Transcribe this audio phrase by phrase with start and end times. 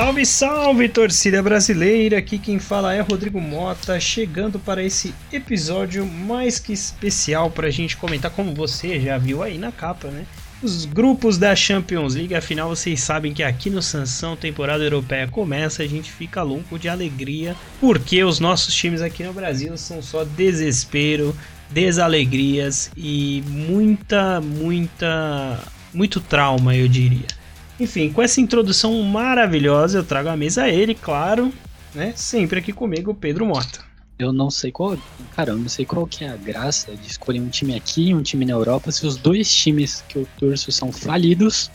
[0.00, 2.16] Salve, salve, torcida brasileira!
[2.16, 7.70] Aqui quem fala é Rodrigo Mota, chegando para esse episódio mais que especial para a
[7.70, 10.24] gente comentar, como você já viu aí na capa, né?
[10.62, 15.82] Os grupos da Champions League, afinal vocês sabem que aqui no Sansão, temporada europeia começa,
[15.82, 20.24] a gente fica louco de alegria, porque os nossos times aqui no Brasil são só
[20.24, 21.36] desespero,
[21.68, 27.39] desalegrias e muita, muita, muito trauma, eu diria.
[27.80, 31.50] Enfim, com essa introdução maravilhosa, eu trago à mesa ele, claro,
[31.94, 32.12] né?
[32.14, 33.80] Sempre aqui comigo, Pedro Mota.
[34.18, 34.98] Eu não sei qual.
[35.34, 38.14] Cara, eu não sei qual que é a graça de escolher um time aqui e
[38.14, 41.70] um time na Europa se os dois times que eu torço são falidos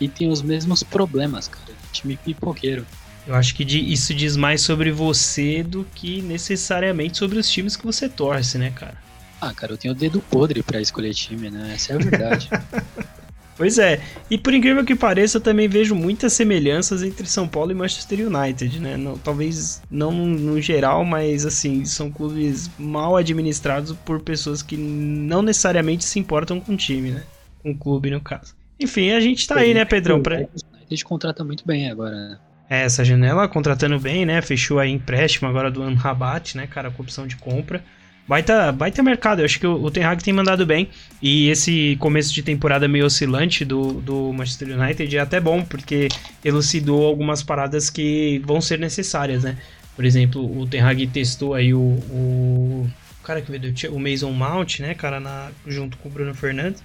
[0.00, 1.76] e têm os mesmos problemas, cara.
[1.92, 2.86] Time pipoqueiro.
[3.26, 7.84] Eu acho que isso diz mais sobre você do que necessariamente sobre os times que
[7.84, 8.96] você torce, né, cara?
[9.38, 11.72] Ah, cara, eu tenho o dedo podre para escolher time, né?
[11.74, 12.48] Essa é a verdade.
[13.56, 17.70] Pois é, e por incrível que pareça, eu também vejo muitas semelhanças entre São Paulo
[17.70, 18.96] e Manchester United, né?
[18.96, 25.40] Não, talvez não no geral, mas assim, são clubes mal administrados por pessoas que não
[25.40, 27.22] necessariamente se importam com o time, né?
[27.62, 28.54] Com o clube, no caso.
[28.78, 30.20] Enfim, a gente tá aí, né, Pedrão?
[30.20, 30.38] Pra...
[30.38, 32.38] A gente contrata muito bem agora, né?
[32.68, 34.42] É, essa janela contratando bem, né?
[34.42, 37.84] Fechou aí empréstimo agora do Anrabat, né, cara, com opção de compra.
[38.26, 40.88] Baita, baita mercado, eu acho que o, o Ten Hag tem mandado bem.
[41.20, 46.08] E esse começo de temporada meio oscilante do, do Manchester United é até bom, porque
[46.42, 49.58] elucidou algumas paradas que vão ser necessárias, né?
[49.94, 52.90] Por exemplo, o Ten Hag testou aí o, o,
[53.22, 56.82] cara que veio o Mason Mount, né, cara, na, junto com o Bruno Fernandes,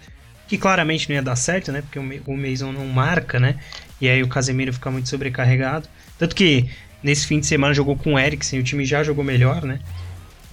[0.48, 1.82] que claramente não ia dar certo, né?
[1.82, 3.56] Porque o, o Mason não marca, né?
[4.02, 5.88] E aí o Casemiro fica muito sobrecarregado.
[6.18, 6.70] Tanto que
[7.02, 9.80] nesse fim de semana jogou com o Eriksen, o time já jogou melhor, né?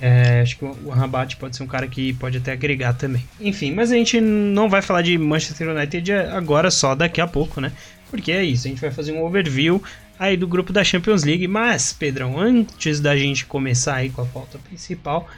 [0.01, 3.25] É, acho que o Rabat pode ser um cara que pode até agregar também.
[3.41, 7.61] Enfim, mas a gente não vai falar de Manchester United agora só daqui a pouco,
[7.61, 7.73] né?
[8.11, 9.83] Porque é isso, a gente vai fazer um overview
[10.19, 11.49] aí do grupo da Champions League.
[11.49, 15.29] Mas, Pedrão, antes da gente começar aí com a pauta principal,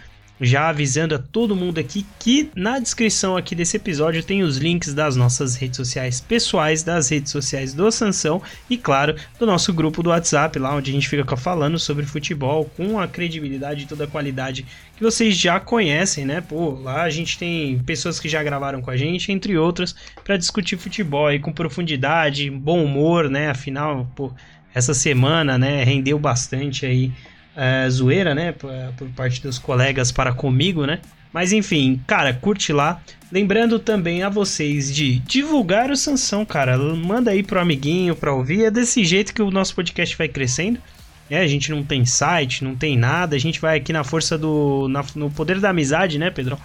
[0.40, 4.94] já avisando a todo mundo aqui que na descrição aqui desse episódio tem os links
[4.94, 10.02] das nossas redes sociais pessoais, das redes sociais do Sansão e, claro, do nosso grupo
[10.02, 14.04] do WhatsApp, lá onde a gente fica falando sobre futebol com a credibilidade e toda
[14.04, 14.64] a qualidade
[14.96, 16.40] que vocês já conhecem, né?
[16.40, 19.94] Pô, lá a gente tem pessoas que já gravaram com a gente, entre outras,
[20.24, 23.50] para discutir futebol aí com profundidade, bom humor, né?
[23.50, 24.32] Afinal, pô,
[24.74, 27.12] essa semana, né, rendeu bastante aí
[27.58, 28.52] é, zoeira, né?
[28.52, 31.00] Por, por, parte dos colegas para comigo, né?
[31.32, 33.02] Mas enfim, cara, curte lá.
[33.32, 36.78] Lembrando também a vocês de divulgar o Sansão, cara.
[36.78, 38.64] Manda aí pro amiguinho pra ouvir.
[38.64, 40.80] É desse jeito que o nosso podcast vai crescendo.
[41.28, 43.34] É, a gente não tem site, não tem nada.
[43.34, 44.86] A gente vai aqui na força do.
[44.88, 46.58] Na, no poder da amizade, né, Pedrão?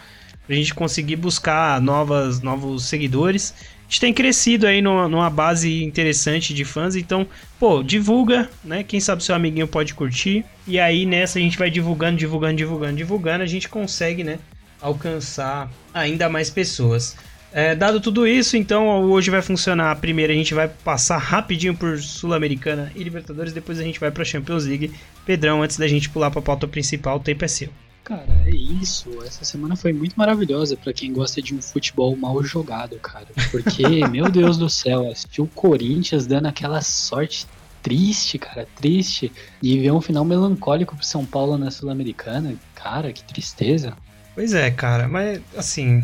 [0.45, 3.53] Pra gente conseguir buscar novas, novos seguidores
[3.93, 7.27] gente tem crescido aí numa, numa, base interessante de fãs, então,
[7.59, 8.83] pô, divulga, né?
[8.83, 10.43] Quem sabe seu amiguinho pode curtir.
[10.65, 14.39] E aí nessa a gente vai divulgando, divulgando, divulgando, divulgando, a gente consegue, né,
[14.81, 17.15] alcançar ainda mais pessoas.
[17.51, 19.95] É, dado tudo isso, então hoje vai funcionar.
[19.97, 24.25] Primeiro a gente vai passar rapidinho por Sul-Americana e Libertadores, depois a gente vai para
[24.25, 24.91] Champions League.
[25.23, 27.69] Pedrão, antes da gente pular para a pauta principal, o tempo é seu.
[28.03, 29.09] Cara, é isso.
[29.23, 33.27] Essa semana foi muito maravilhosa para quem gosta de um futebol mal jogado, cara.
[33.49, 37.47] Porque, meu Deus do céu, assistir o Corinthians dando aquela sorte
[37.81, 39.31] triste, cara, triste.
[39.61, 42.55] E ver um final melancólico pro São Paulo na Sul-Americana.
[42.75, 43.93] Cara, que tristeza.
[44.35, 46.03] Pois é, cara, mas assim.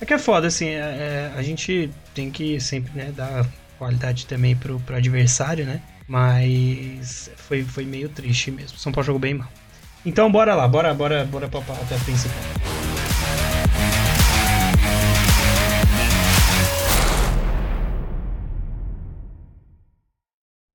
[0.00, 3.46] É que é foda, assim, é, é, a gente tem que sempre, né, dar
[3.78, 5.80] qualidade também pro, pro adversário, né?
[6.06, 8.78] Mas foi, foi meio triste mesmo.
[8.78, 9.48] São Paulo jogou bem mal.
[10.06, 12.36] Então bora lá, bora, bora, bora pra pauta principal.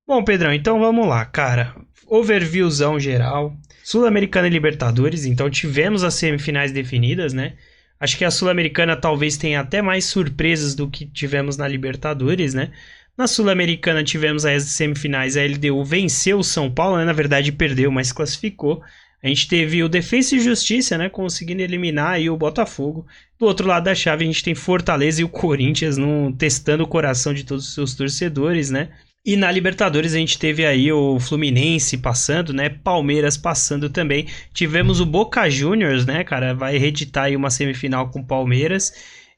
[0.06, 1.76] Bom, Pedrão, então vamos lá, cara.
[2.08, 3.56] Overviewzão geral.
[3.84, 7.54] Sul-Americana e Libertadores, então tivemos as semifinais definidas, né?
[8.00, 12.72] Acho que a Sul-Americana talvez tenha até mais surpresas do que tivemos na Libertadores, né?
[13.16, 17.04] Na Sul-Americana tivemos as semifinais, a LDU venceu o São Paulo, né?
[17.04, 18.82] na verdade perdeu, mas classificou.
[19.22, 23.06] A gente teve o Defensa e Justiça, né, conseguindo eliminar aí o Botafogo.
[23.38, 26.88] Do outro lado da chave a gente tem Fortaleza e o Corinthians no, testando o
[26.88, 28.88] coração de todos os seus torcedores, né?
[29.24, 32.70] E na Libertadores a gente teve aí o Fluminense passando, né?
[32.70, 34.26] Palmeiras passando também.
[34.54, 36.54] Tivemos o Boca Juniors, né, cara?
[36.54, 38.92] Vai reeditar aí uma semifinal com Palmeiras.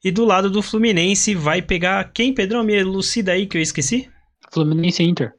[0.05, 2.63] E do lado do Fluminense vai pegar quem, Pedrão?
[2.63, 4.09] Me elucida aí que eu esqueci?
[4.53, 5.33] Fluminense Inter.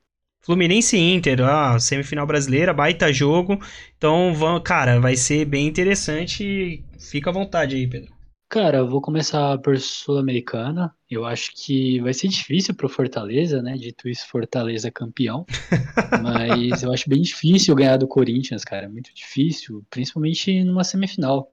[0.44, 3.58] Fluminense Inter, ah, semifinal brasileira, baita jogo.
[3.98, 6.84] Então, vamos, cara, vai ser bem interessante.
[7.00, 8.14] Fica à vontade aí, Pedro.
[8.50, 10.94] Cara, eu vou começar por Sul-Americana.
[11.10, 13.76] Eu acho que vai ser difícil pro Fortaleza, né?
[13.78, 15.46] Dito isso, Fortaleza campeão.
[16.22, 18.90] Mas eu acho bem difícil ganhar do Corinthians, cara.
[18.90, 21.53] Muito difícil, principalmente numa semifinal.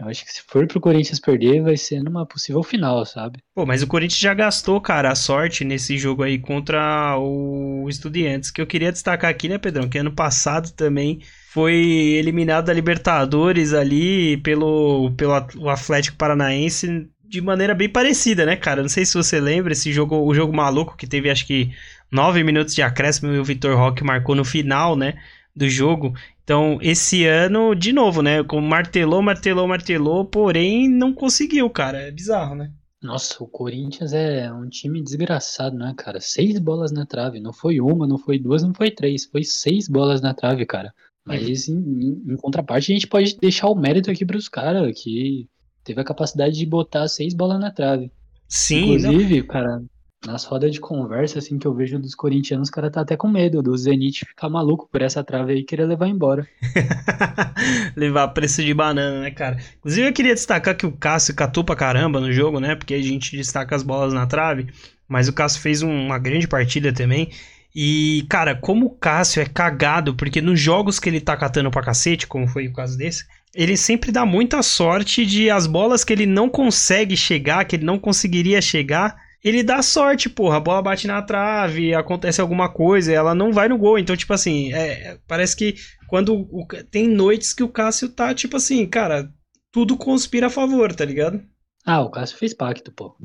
[0.00, 3.38] Eu acho que se for pro Corinthians perder, vai ser numa possível final, sabe?
[3.54, 8.50] Pô, mas o Corinthians já gastou, cara, a sorte nesse jogo aí contra o Estudiantes,
[8.50, 9.90] que eu queria destacar aqui, né, Pedrão?
[9.90, 11.20] Que ano passado também
[11.52, 15.34] foi eliminado da Libertadores ali pelo, pelo
[15.68, 18.82] Atlético Paranaense de maneira bem parecida, né, cara?
[18.82, 21.72] Não sei se você lembra esse jogo, o jogo maluco que teve acho que
[22.10, 25.14] nove minutos de acréscimo e o Vitor Roque marcou no final, né,
[25.60, 26.14] do jogo.
[26.42, 32.00] Então, esse ano, de novo, né, como martelou, martelou, martelou, porém não conseguiu, cara.
[32.00, 32.72] É bizarro, né?
[33.02, 36.20] Nossa, o Corinthians é um time desgraçado, né, cara?
[36.20, 37.40] Seis bolas na trave.
[37.40, 39.24] Não foi uma, não foi duas, não foi três.
[39.26, 40.92] Foi seis bolas na trave, cara.
[41.24, 45.46] Mas em, em, contraparte, a gente pode deixar o mérito aqui para os caras, que
[45.84, 48.10] teve a capacidade de botar seis bolas na trave.
[48.48, 48.94] Sim.
[48.94, 49.46] Inclusive, não.
[49.46, 49.82] cara,
[50.26, 53.28] nas rodas de conversa, assim, que eu vejo dos corintianos, os caras tá até com
[53.28, 56.46] medo do Zenit ficar maluco por essa trave aí e querer levar embora.
[57.96, 59.56] levar preço de banana, né, cara?
[59.78, 62.74] Inclusive, eu queria destacar que o Cássio catou pra caramba no jogo, né?
[62.74, 64.66] Porque a gente destaca as bolas na trave,
[65.08, 67.30] mas o Cássio fez uma grande partida também.
[67.74, 71.82] E, cara, como o Cássio é cagado, porque nos jogos que ele tá catando pra
[71.82, 73.24] cacete, como foi o caso desse,
[73.54, 77.84] ele sempre dá muita sorte de as bolas que ele não consegue chegar, que ele
[77.84, 80.56] não conseguiria chegar, ele dá sorte, porra.
[80.56, 83.98] A bola bate na trave, acontece alguma coisa, ela não vai no gol.
[83.98, 85.74] Então, tipo assim, é, parece que
[86.08, 89.32] quando o, tem noites que o Cássio tá, tipo assim, cara,
[89.72, 91.42] tudo conspira a favor, tá ligado?
[91.84, 93.16] Ah, o Cássio fez pacto, pô.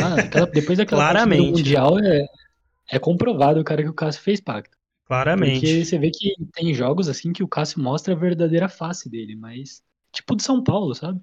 [0.00, 1.50] Ah, aquela, depois daquela Claramente.
[1.50, 2.26] do Mundial é,
[2.92, 4.76] é comprovado, cara, que o Cássio fez pacto.
[5.06, 5.60] Claramente.
[5.60, 9.36] Porque você vê que tem jogos assim que o Cássio mostra a verdadeira face dele,
[9.36, 9.82] mas
[10.12, 11.20] tipo de São Paulo, sabe?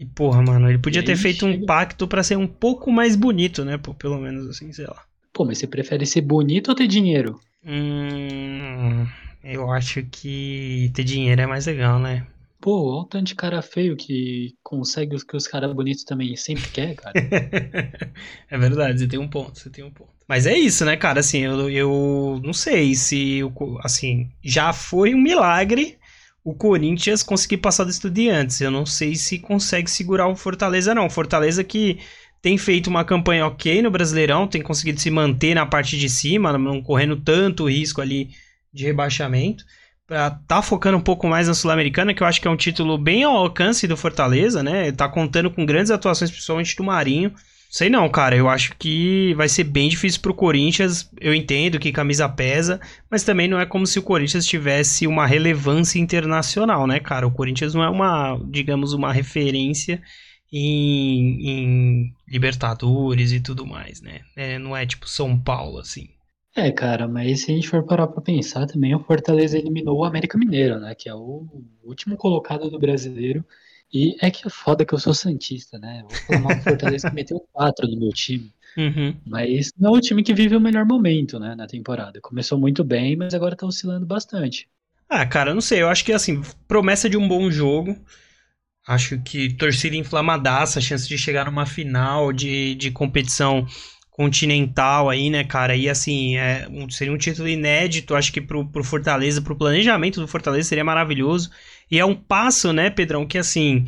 [0.00, 1.62] E porra, mano, ele podia ter feito chega...
[1.62, 3.76] um pacto para ser um pouco mais bonito, né?
[3.76, 5.04] Pô, pelo menos assim, sei lá.
[5.30, 7.38] Pô, mas você prefere ser bonito ou ter dinheiro?
[7.62, 9.06] Hum,
[9.44, 12.26] eu acho que ter dinheiro é mais legal, né?
[12.58, 16.34] Pô, olha o tanto de cara feio que consegue os que os caras bonitos também
[16.34, 17.12] sempre quer, cara.
[18.50, 20.10] é verdade, você tem um ponto, você tem um ponto.
[20.26, 21.20] Mas é isso, né, cara?
[21.20, 23.40] Assim, eu, eu não sei se,
[23.82, 25.98] assim, já foi um milagre
[26.44, 28.60] o Corinthians conseguir passar do Estudiantes.
[28.60, 31.10] Eu não sei se consegue segurar o Fortaleza, não.
[31.10, 31.98] Fortaleza que
[32.40, 36.56] tem feito uma campanha ok no Brasileirão, tem conseguido se manter na parte de cima,
[36.56, 38.30] não correndo tanto risco ali
[38.72, 39.64] de rebaixamento
[40.10, 42.98] pra tá focando um pouco mais na Sul-Americana, que eu acho que é um título
[42.98, 44.90] bem ao alcance do Fortaleza, né?
[44.90, 47.32] Tá contando com grandes atuações, principalmente do Marinho.
[47.70, 51.08] Sei não, cara, eu acho que vai ser bem difícil pro Corinthians.
[51.20, 55.24] Eu entendo que camisa pesa, mas também não é como se o Corinthians tivesse uma
[55.24, 57.28] relevância internacional, né, cara?
[57.28, 60.02] O Corinthians não é uma, digamos, uma referência
[60.52, 64.22] em, em Libertadores e tudo mais, né?
[64.36, 66.08] É, não é tipo São Paulo, assim.
[66.56, 70.04] É, cara, mas se a gente for parar pra pensar também, o Fortaleza eliminou o
[70.04, 70.92] América Mineiro, né?
[70.98, 71.46] Que é o
[71.84, 73.44] último colocado do brasileiro.
[73.92, 76.04] E é que é foda que eu sou Santista, né?
[76.08, 78.52] Vou falar do Fortaleza que meteu quatro no meu time.
[78.76, 79.16] Uhum.
[79.26, 82.20] Mas não é o time que vive o melhor momento, né, na temporada.
[82.20, 84.68] Começou muito bem, mas agora tá oscilando bastante.
[85.08, 85.82] Ah, cara, não sei.
[85.82, 87.96] Eu acho que, assim, promessa de um bom jogo.
[88.86, 93.66] Acho que torcida inflamadaça, chance de chegar numa final de, de competição
[94.10, 95.74] continental aí, né, cara?
[95.74, 100.20] E assim, é, um, seria um título inédito, acho que pro, pro Fortaleza, pro planejamento
[100.20, 101.50] do Fortaleza seria maravilhoso.
[101.90, 103.86] E é um passo, né, Pedrão, que assim,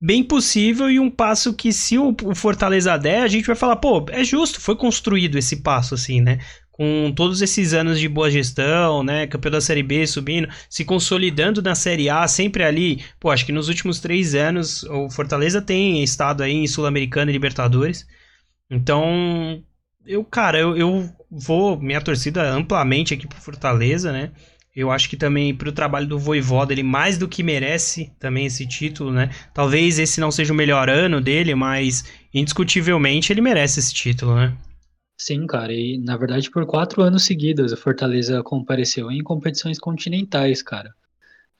[0.00, 4.04] bem possível e um passo que se o, Fortaleza der, a gente vai falar, pô,
[4.10, 6.38] é justo, foi construído esse passo, assim, né?
[6.76, 11.62] com todos esses anos de boa gestão, né, campeão da Série B subindo, se consolidando
[11.62, 16.02] na Série A, sempre ali, pô, acho que nos últimos três anos o Fortaleza tem
[16.02, 18.04] estado aí em Sul-Americana e Libertadores,
[18.70, 19.62] então,
[20.04, 24.32] eu, cara, eu, eu vou minha torcida amplamente aqui pro Fortaleza, né?
[24.74, 28.66] Eu acho que também pro trabalho do Voivoda, ele mais do que merece também esse
[28.66, 29.30] título, né?
[29.52, 34.56] Talvez esse não seja o melhor ano dele, mas indiscutivelmente ele merece esse título, né?
[35.16, 40.60] Sim, cara, e na verdade por quatro anos seguidos o Fortaleza compareceu em competições continentais,
[40.60, 40.92] cara.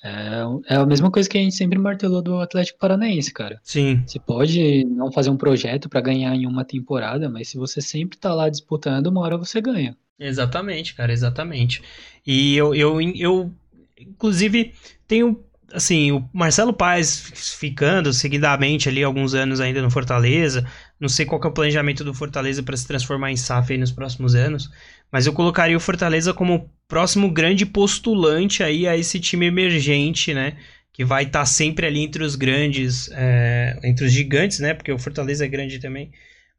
[0.02, 3.58] É, é a mesma coisa que a gente sempre martelou do Atlético Paranaense, cara.
[3.62, 4.02] Sim.
[4.06, 8.18] Você pode não fazer um projeto para ganhar em uma temporada, mas se você sempre
[8.18, 9.96] tá lá disputando, uma hora você ganha.
[10.18, 11.82] Exatamente, cara, exatamente.
[12.26, 13.52] E eu, eu, eu
[13.98, 14.72] inclusive,
[15.06, 15.42] tenho
[15.72, 20.64] assim, o Marcelo Paes ficando seguidamente ali alguns anos ainda no Fortaleza,
[21.00, 24.36] não sei qual é o planejamento do Fortaleza para se transformar em SAF nos próximos
[24.36, 24.70] anos,
[25.10, 30.56] mas eu colocaria o Fortaleza como próximo grande postulante aí a esse time emergente, né?
[30.94, 34.72] que vai estar tá sempre ali entre os grandes, é, entre os gigantes, né?
[34.72, 36.12] Porque o Fortaleza é grande também,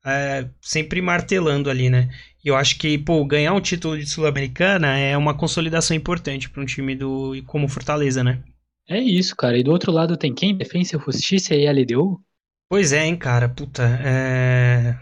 [0.06, 2.10] é, sempre martelando ali, né?
[2.44, 6.62] E eu acho que, pô, ganhar um título de Sul-Americana é uma consolidação importante para
[6.62, 8.44] um time do como Fortaleza, né?
[8.88, 9.58] É isso, cara.
[9.58, 10.56] E do outro lado tem quem?
[10.56, 12.22] Defensa, Justiça e LDU?
[12.70, 13.50] Pois é, hein, cara.
[13.50, 14.96] Puta, é...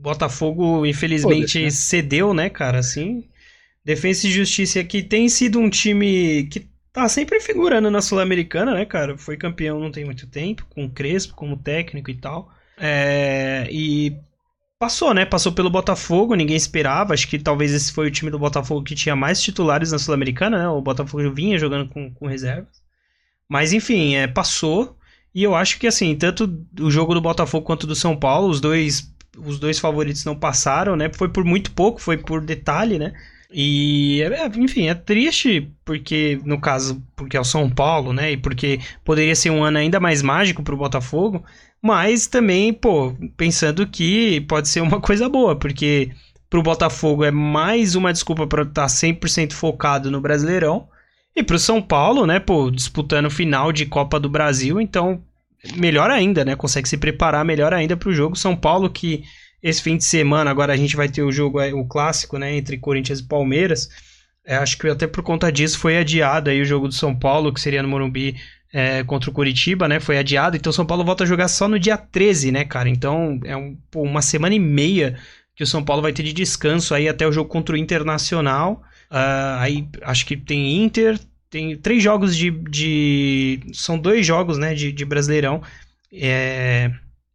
[0.00, 1.70] Botafogo, infelizmente, né?
[1.70, 3.24] cedeu, né, cara, assim.
[3.84, 8.86] Defesa e Justiça que tem sido um time que tá sempre figurando na Sul-Americana, né,
[8.86, 9.18] cara?
[9.18, 12.50] Foi campeão não tem muito tempo, com o Crespo como técnico e tal.
[12.78, 13.68] É...
[13.70, 14.16] E
[14.78, 15.24] passou, né?
[15.24, 17.14] Passou pelo Botafogo, ninguém esperava.
[17.14, 20.58] Acho que talvez esse foi o time do Botafogo que tinha mais titulares na Sul-Americana,
[20.58, 20.68] né?
[20.68, 22.82] O Botafogo vinha jogando com, com reservas.
[23.48, 24.96] Mas enfim, é, passou.
[25.34, 28.60] E eu acho que assim, tanto o jogo do Botafogo quanto do São Paulo, os
[28.60, 31.10] dois, os dois favoritos não passaram, né?
[31.12, 33.12] Foi por muito pouco, foi por detalhe, né?
[33.50, 38.32] E, é, enfim, é triste porque, no caso, porque é o São Paulo, né?
[38.32, 41.44] E porque poderia ser um ano ainda mais mágico para o Botafogo,
[41.86, 46.10] mas também, pô, pensando que pode ser uma coisa boa, porque
[46.50, 50.88] para o Botafogo é mais uma desculpa para estar 100% focado no Brasileirão
[51.34, 55.22] e pro São Paulo, né, pô, disputando final de Copa do Brasil, então
[55.76, 56.56] melhor ainda, né?
[56.56, 58.36] Consegue se preparar melhor ainda pro jogo.
[58.36, 59.24] São Paulo que
[59.62, 62.56] esse fim de semana agora a gente vai ter o jogo, é, o clássico, né,
[62.56, 63.88] entre Corinthians e Palmeiras.
[64.44, 67.52] É, acho que até por conta disso foi adiado aí o jogo do São Paulo,
[67.52, 68.36] que seria no Morumbi
[68.72, 70.00] é, contra o Curitiba, né?
[70.00, 70.56] Foi adiado.
[70.56, 72.88] Então São Paulo volta a jogar só no dia 13, né, cara?
[72.88, 75.18] Então é um, pô, uma semana e meia
[75.54, 78.82] que o São Paulo vai ter de descanso aí até o jogo contra o Internacional.
[79.10, 81.18] Uh, aí acho que tem Inter,
[81.48, 82.50] tem três jogos de.
[82.50, 85.62] de são dois jogos, né, de, de Brasileirão.
[86.12, 86.90] É,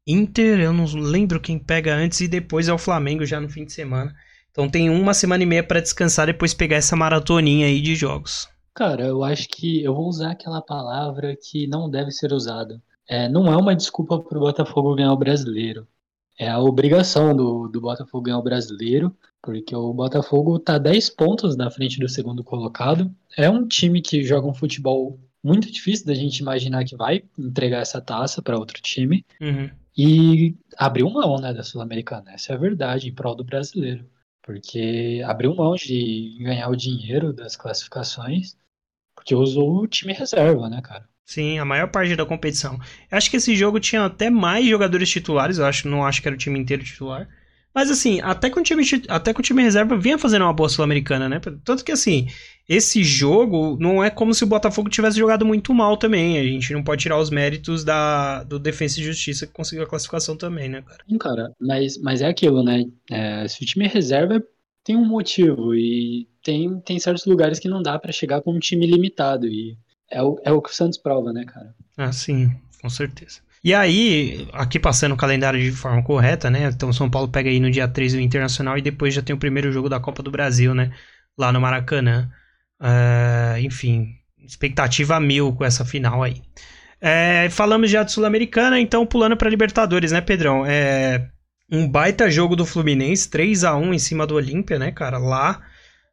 [0.06, 3.66] Inter, eu não lembro quem pega antes e depois é o Flamengo já no fim
[3.66, 4.14] de semana.
[4.52, 8.48] Então tem uma semana e meia para descansar depois pegar essa maratoninha aí de jogos.
[8.74, 12.82] Cara, eu acho que eu vou usar aquela palavra que não deve ser usada.
[13.08, 15.88] É, não é uma desculpa pro Botafogo ganhar o brasileiro.
[16.40, 19.16] É a obrigação do, do Botafogo ganhar o brasileiro.
[19.42, 23.12] Porque o Botafogo está 10 pontos na frente do segundo colocado.
[23.36, 27.80] É um time que joga um futebol muito difícil da gente imaginar que vai entregar
[27.82, 29.26] essa taça para outro time.
[29.42, 29.70] Uhum.
[29.98, 32.32] E abriu mão né, da Sul-Americana.
[32.32, 34.06] Essa é a verdade, em prol do brasileiro.
[34.44, 38.56] Porque abriu mão de ganhar o dinheiro das classificações,
[39.22, 41.08] porque usou o time reserva, né, cara?
[41.24, 42.78] Sim, a maior parte da competição.
[43.10, 46.28] Eu acho que esse jogo tinha até mais jogadores titulares, eu acho, não acho que
[46.28, 47.30] era o time inteiro titular.
[47.74, 50.68] Mas assim, até que o time, até que o time reserva vinha fazendo uma boa
[50.68, 51.40] Sul-Americana, né?
[51.64, 52.28] Tanto que assim,
[52.68, 56.38] esse jogo não é como se o Botafogo tivesse jogado muito mal também.
[56.38, 59.88] A gente não pode tirar os méritos da, do Defensa e Justiça que conseguiu a
[59.88, 61.02] classificação também, né, cara?
[61.08, 62.84] Sim, cara, mas, mas é aquilo, né?
[63.10, 64.44] É, se o time reserva
[64.84, 68.60] tem um motivo e tem, tem certos lugares que não dá para chegar com um
[68.60, 69.48] time limitado.
[69.48, 69.78] E
[70.10, 71.74] é o, é o que o Santos prova, né, cara?
[71.98, 73.40] Ah, sim, com certeza.
[73.64, 76.70] E aí, aqui passando o calendário de forma correta, né?
[76.74, 79.40] Então São Paulo pega aí no dia 3 o Internacional e depois já tem o
[79.40, 80.92] primeiro jogo da Copa do Brasil, né?
[81.38, 82.30] Lá no Maracanã.
[82.80, 86.42] Uh, enfim, expectativa mil com essa final aí.
[87.00, 90.66] É, falamos já de Sul-Americana, então pulando para Libertadores, né, Pedrão?
[90.66, 91.30] É
[91.72, 95.18] um baita jogo do Fluminense, 3 a 1 em cima do Olímpia, né, cara?
[95.18, 95.62] Lá,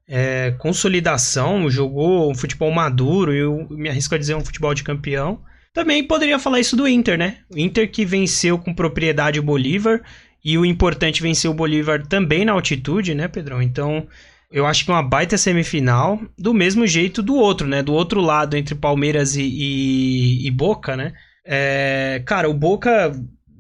[0.09, 5.41] é, consolidação, jogou um futebol maduro, eu me arrisco a dizer um futebol de campeão.
[5.75, 7.39] Também poderia falar isso do Inter, né?
[7.55, 10.01] O Inter que venceu com propriedade o Bolívar
[10.43, 13.61] e o importante venceu o Bolívar também na altitude, né, Pedrão?
[13.61, 14.07] Então,
[14.51, 17.83] eu acho que uma baita semifinal, do mesmo jeito do outro, né?
[17.83, 21.13] Do outro lado, entre Palmeiras e, e, e Boca, né?
[21.45, 23.13] É, cara, o Boca,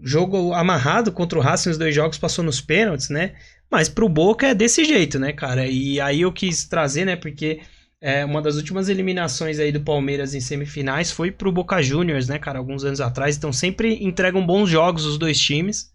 [0.02, 3.34] jogo amarrado contra o Racing, os dois jogos passou nos pênaltis, né?
[3.70, 5.66] Mas pro Boca é desse jeito, né, cara?
[5.66, 7.16] E aí eu quis trazer, né?
[7.16, 7.60] Porque
[8.00, 12.38] é, uma das últimas eliminações aí do Palmeiras em semifinais foi pro Boca Juniors, né,
[12.38, 13.36] cara, alguns anos atrás.
[13.36, 15.92] Então sempre entregam bons jogos os dois times.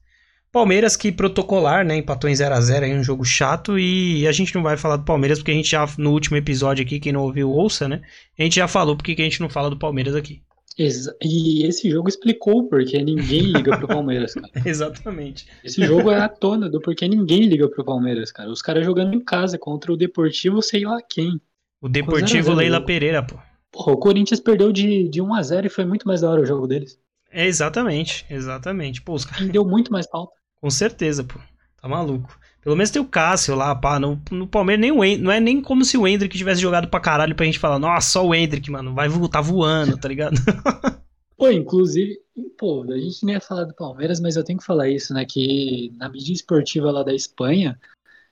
[0.51, 4.31] Palmeiras que protocolar, né, empatou em 0 a 0 aí um jogo chato e a
[4.31, 7.11] gente não vai falar do Palmeiras porque a gente já no último episódio aqui, quem
[7.11, 8.01] não ouviu ouça, né?
[8.37, 10.43] A gente já falou porque que a gente não fala do Palmeiras aqui.
[10.77, 14.49] E esse jogo explicou porque ninguém liga pro Palmeiras, cara.
[14.65, 15.47] Exatamente.
[15.63, 18.49] Esse jogo é a tona do porquê ninguém liga pro Palmeiras, cara.
[18.49, 21.39] Os caras jogando em casa contra o Deportivo, sei lá quem.
[21.81, 23.37] O Deportivo Leila Pereira, pô.
[23.71, 26.41] Porra, o Corinthians perdeu de, de 1 a 0 e foi muito mais da hora
[26.41, 26.99] o jogo deles.
[27.31, 29.01] É, exatamente, exatamente.
[29.01, 29.49] Pô, os caras...
[29.49, 30.33] Deu muito mais pauta.
[30.61, 31.39] Com certeza, pô.
[31.81, 32.39] Tá maluco.
[32.63, 33.99] Pelo menos tem o Cássio lá, pá.
[33.99, 36.87] No, no Palmeiras, nem o Hendrick, não é nem como se o Hendrick tivesse jogado
[36.87, 40.35] pra caralho pra gente falar, nossa, só o Hendrick, mano, vai tá voando, tá ligado?
[41.37, 42.17] pô, inclusive,
[42.57, 45.25] pô, a gente nem ia falar do Palmeiras, mas eu tenho que falar isso, né?
[45.25, 47.77] Que na mídia esportiva lá da Espanha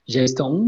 [0.08, 0.64] já estão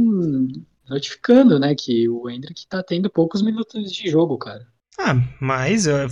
[0.88, 4.66] notificando, né, que o Hendrick tá tendo poucos minutos de jogo, cara.
[4.98, 6.06] Ah, mas uh,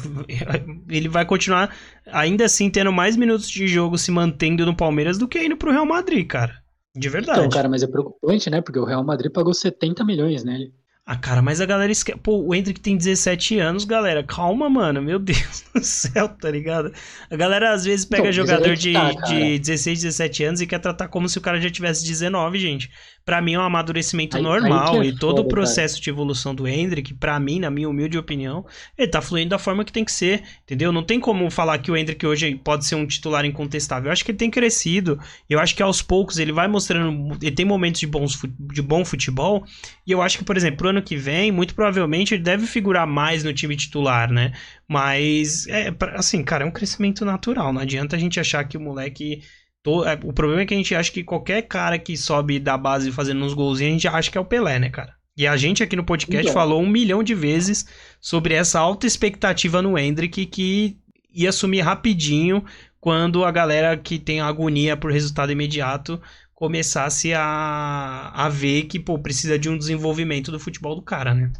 [0.88, 1.74] ele vai continuar
[2.06, 5.70] ainda assim tendo mais minutos de jogo se mantendo no Palmeiras do que indo pro
[5.70, 6.61] Real Madrid, cara.
[6.94, 7.40] De verdade.
[7.40, 8.60] Então, cara, mas é preocupante, né?
[8.60, 10.72] Porque o Real Madrid pagou 70 milhões nele.
[11.04, 12.18] Ah, cara, mas a galera esquece.
[12.18, 14.22] Pô, o Hendrick tem 17 anos, galera.
[14.22, 15.02] Calma, mano.
[15.02, 16.92] Meu Deus do céu, tá ligado?
[17.28, 20.78] A galera às vezes pega então, jogador de, tá, de 16, 17 anos e quer
[20.78, 22.90] tratar como se o cara já tivesse 19, gente
[23.24, 26.04] para mim é um amadurecimento aí, normal aí é e todo foda, o processo cara.
[26.04, 28.64] de evolução do Hendrick, para mim, na minha humilde opinião,
[28.98, 30.92] ele tá fluindo da forma que tem que ser, entendeu?
[30.92, 34.08] Não tem como falar que o Hendrick hoje pode ser um titular incontestável.
[34.08, 35.20] Eu acho que ele tem crescido.
[35.48, 38.40] Eu acho que aos poucos ele vai mostrando, ele tem momentos de bons
[38.72, 39.64] de bom futebol,
[40.06, 43.06] e eu acho que, por exemplo, pro ano que vem, muito provavelmente ele deve figurar
[43.06, 44.52] mais no time titular, né?
[44.88, 48.80] Mas é assim, cara, é um crescimento natural, não adianta a gente achar que o
[48.80, 49.42] moleque
[49.84, 53.10] é, o problema é que a gente acha que qualquer cara que sobe da base
[53.10, 55.14] fazendo uns golzinhos, a gente acha que é o Pelé, né, cara?
[55.36, 56.52] E a gente aqui no podcast então.
[56.52, 57.86] falou um milhão de vezes
[58.20, 60.98] sobre essa alta expectativa no Hendrick que
[61.34, 62.64] ia sumir rapidinho
[63.00, 66.20] quando a galera que tem agonia por resultado imediato
[66.54, 71.50] começasse a, a ver que, pô, precisa de um desenvolvimento do futebol do cara, né?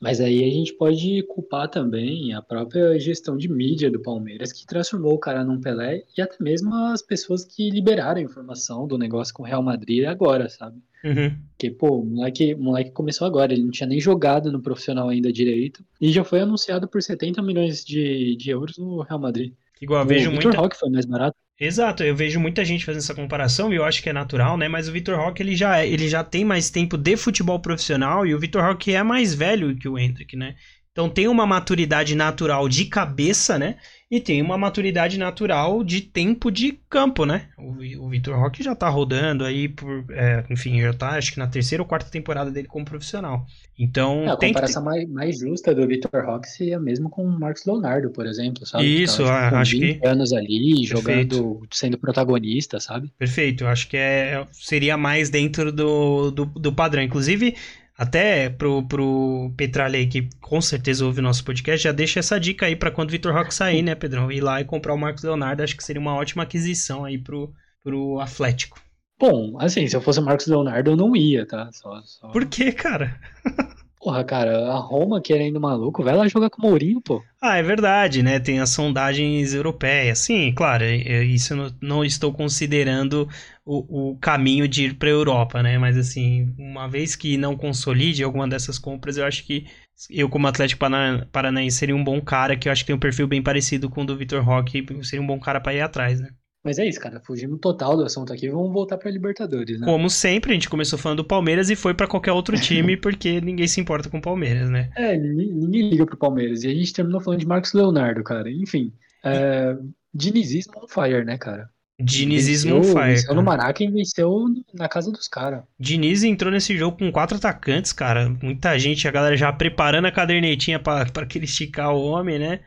[0.00, 4.66] Mas aí a gente pode culpar também a própria gestão de mídia do Palmeiras, que
[4.66, 8.96] transformou o cara num Pelé, e até mesmo as pessoas que liberaram a informação do
[8.96, 10.78] negócio com o Real Madrid agora, sabe?
[11.04, 11.36] Uhum.
[11.50, 15.10] Porque, pô, o moleque, o moleque começou agora, ele não tinha nem jogado no profissional
[15.10, 19.52] ainda direito, e já foi anunciado por 70 milhões de, de euros no Real Madrid.
[19.82, 20.48] Igual, eu vejo muito.
[20.48, 21.36] O Rock foi mais barato.
[21.62, 24.66] Exato, eu vejo muita gente fazendo essa comparação e eu acho que é natural, né?
[24.66, 28.26] Mas o Vitor Roque ele já, é, ele já tem mais tempo de futebol profissional
[28.26, 30.56] e o Vitor Roque é mais velho que o Hendrick, né?
[30.90, 33.76] Então tem uma maturidade natural de cabeça, né?
[34.10, 37.46] E tem uma maturidade natural de tempo de campo, né?
[37.56, 40.04] O, o Vitor Roque já tá rodando aí por.
[40.10, 43.46] É, enfim, já tá acho que na terceira ou quarta temporada dele como profissional.
[43.78, 44.24] Então.
[44.24, 48.10] É, a comparação mais, mais justa do Vitor Roque seria mesmo com o Marcos Leonardo,
[48.10, 48.84] por exemplo, sabe?
[48.84, 50.00] Isso, então, tipo, acho que.
[50.04, 50.88] anos ali, Perfeito.
[50.88, 53.12] jogando, sendo protagonista, sabe?
[53.16, 57.00] Perfeito, acho que é, seria mais dentro do, do, do padrão.
[57.00, 57.54] Inclusive,
[58.00, 62.40] até pro, pro Petralha aí, que com certeza ouve o nosso podcast, já deixa essa
[62.40, 64.32] dica aí para quando o Vitor Roque sair, né, Pedrão?
[64.32, 67.52] Ir lá e comprar o Marcos Leonardo, acho que seria uma ótima aquisição aí pro,
[67.84, 68.80] pro Atlético.
[69.18, 71.70] Bom, assim, se eu fosse o Marcos Leonardo, eu não ia, tá?
[71.72, 72.28] Só, só...
[72.28, 73.20] Por que, cara?
[74.00, 77.22] Porra, cara, a Roma querendo maluco, vai lá jogar com o Mourinho, pô.
[77.42, 78.38] Ah, é verdade, né?
[78.40, 80.18] Tem as sondagens europeias.
[80.20, 83.28] Sim, claro, é, é, isso não, não estou considerando
[83.64, 85.78] o, o caminho de ir para a Europa, né?
[85.78, 89.66] Mas assim, uma vez que não consolide alguma dessas compras, eu acho que
[90.08, 90.84] eu, como Atlético
[91.30, 94.02] Paranaense, seria um bom cara, que eu acho que tem um perfil bem parecido com
[94.02, 96.30] o do Vitor Roque, seria um bom cara para ir atrás, né?
[96.62, 97.20] Mas é isso, cara.
[97.20, 98.48] Fugimos total do assunto aqui.
[98.48, 99.86] Vamos voltar pra Libertadores, né?
[99.86, 103.40] Como sempre, a gente começou falando do Palmeiras e foi para qualquer outro time, porque
[103.40, 104.90] ninguém se importa com o Palmeiras, né?
[104.94, 106.62] É, ninguém, ninguém, liga pro Palmeiras.
[106.62, 108.50] E a gente terminou falando de Marcos Leonardo, cara.
[108.50, 108.92] Enfim.
[109.24, 109.74] É,
[110.12, 111.70] dinizismo on fire, né, cara?
[111.98, 113.14] Dinizismo on fire.
[113.14, 115.62] Venceu no Maraca e venceu na casa dos caras.
[115.78, 118.34] Diniz entrou nesse jogo com quatro atacantes, cara.
[118.42, 122.60] Muita gente, a galera já preparando a cadernetinha para que ele esticar o homem, né?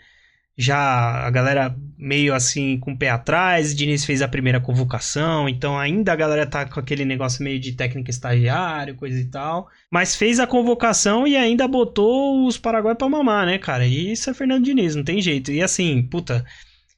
[0.57, 5.79] Já a galera meio assim com o pé atrás, Diniz fez a primeira convocação, então
[5.79, 9.69] ainda a galera tá com aquele negócio meio de técnica estagiário, coisa e tal.
[9.89, 13.85] Mas fez a convocação e ainda botou os Paraguai pra mamar, né, cara?
[13.85, 15.51] E isso é Fernando Diniz, não tem jeito.
[15.51, 16.45] E assim, puta,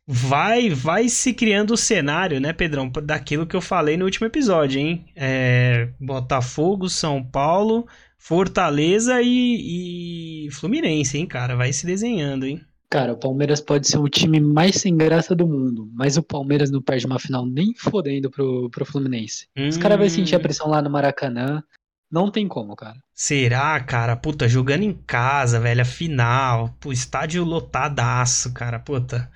[0.07, 4.79] vai vai se criando o cenário, né, Pedrão, daquilo que eu falei no último episódio,
[4.81, 5.05] hein?
[5.15, 7.87] É, Botafogo, São Paulo,
[8.17, 11.55] Fortaleza e, e Fluminense, hein, cara?
[11.55, 12.61] Vai se desenhando, hein?
[12.89, 16.69] Cara, o Palmeiras pode ser o time mais sem graça do mundo, mas o Palmeiras
[16.69, 19.47] não perde uma final nem fodendo pro, pro Fluminense.
[19.57, 19.67] Hum.
[19.67, 21.63] Os caras vão sentir a pressão lá no Maracanã.
[22.11, 22.97] Não tem como, cara.
[23.13, 24.15] Será, cara?
[24.15, 26.75] Puta, jogando em casa, velho, a final.
[26.79, 28.79] Pô, estádio lotadaço, cara.
[28.79, 29.29] Puta.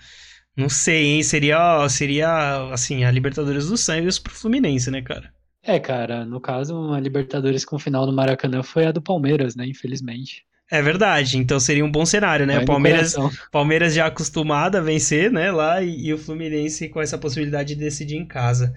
[0.55, 1.23] Não sei, hein?
[1.23, 5.33] Seria, seria assim, a Libertadores do Santos pro Fluminense, né, cara?
[5.63, 9.65] É, cara, no caso, a Libertadores com final no Maracanã foi a do Palmeiras, né?
[9.65, 10.45] Infelizmente.
[10.71, 12.59] É verdade, então seria um bom cenário, né?
[12.59, 13.15] o Palmeiras,
[13.51, 15.51] Palmeiras já acostumado a vencer, né?
[15.51, 18.73] Lá e, e, o Fluminense com essa possibilidade de decidir em casa.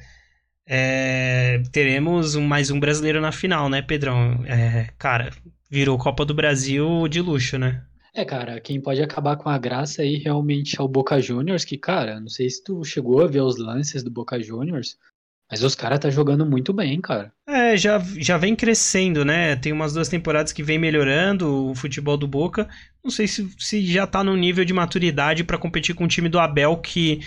[0.66, 4.42] É, teremos um, mais um brasileiro na final, né, Pedrão?
[4.46, 5.30] É, cara,
[5.70, 7.82] virou Copa do Brasil de luxo, né?
[8.14, 11.78] É, cara, quem pode acabar com a graça aí realmente é o Boca Juniors, que,
[11.78, 14.96] cara, não sei se tu chegou a ver os lances do Boca Juniors,
[15.52, 17.30] mas os caras tá jogando muito bem, cara.
[17.46, 19.54] É, já, já vem crescendo, né?
[19.54, 22.66] Tem umas duas temporadas que vem melhorando o futebol do Boca.
[23.04, 26.30] Não sei se, se já tá no nível de maturidade para competir com o time
[26.30, 27.20] do Abel, que,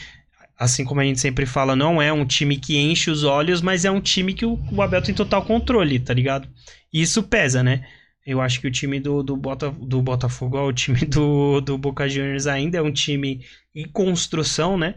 [0.57, 3.85] assim como a gente sempre fala, não é um time que enche os olhos, mas
[3.85, 6.49] é um time que o, o Abel tem total controle, tá ligado?
[6.91, 7.85] E isso pesa, né?
[8.25, 11.77] Eu acho que o time do, do, Bota, do Botafogo, ó, o time do, do
[11.77, 14.95] Boca Juniors ainda é um time em construção, né?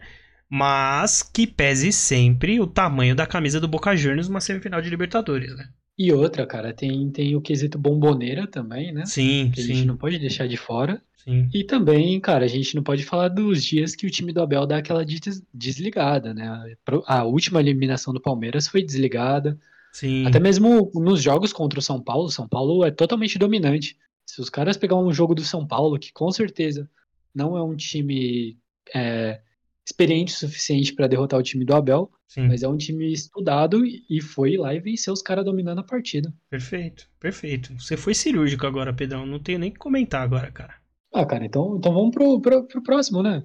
[0.49, 5.55] Mas que pese sempre o tamanho da camisa do Boca Juniors numa semifinal de Libertadores,
[5.55, 5.69] né?
[5.97, 9.05] E outra, cara, tem, tem o quesito bomboneira também, né?
[9.05, 9.71] Sim, que sim.
[9.71, 11.01] a gente não pode deixar de fora.
[11.17, 11.49] Sim.
[11.53, 14.65] E também, cara, a gente não pode falar dos dias que o time do Abel
[14.65, 16.73] dá aquela des desligada, né?
[17.05, 19.59] A última eliminação do Palmeiras foi desligada.
[19.91, 20.25] Sim.
[20.25, 23.97] Até mesmo nos jogos contra o São Paulo, São Paulo é totalmente dominante.
[24.25, 26.89] Se os caras pegar um jogo do São Paulo, que com certeza
[27.35, 28.57] não é um time
[28.95, 29.41] é,
[29.89, 32.47] experiente o suficiente para derrotar o time do Abel, Sim.
[32.47, 36.31] mas é um time estudado e foi lá e venceu os caras dominando a partida.
[36.49, 37.73] Perfeito, perfeito.
[37.79, 39.25] Você foi cirúrgico agora, Pedrão.
[39.25, 40.75] Não tenho nem que comentar agora, cara.
[41.13, 43.43] Ah, cara, então, então vamos pro, pro, pro próximo, né?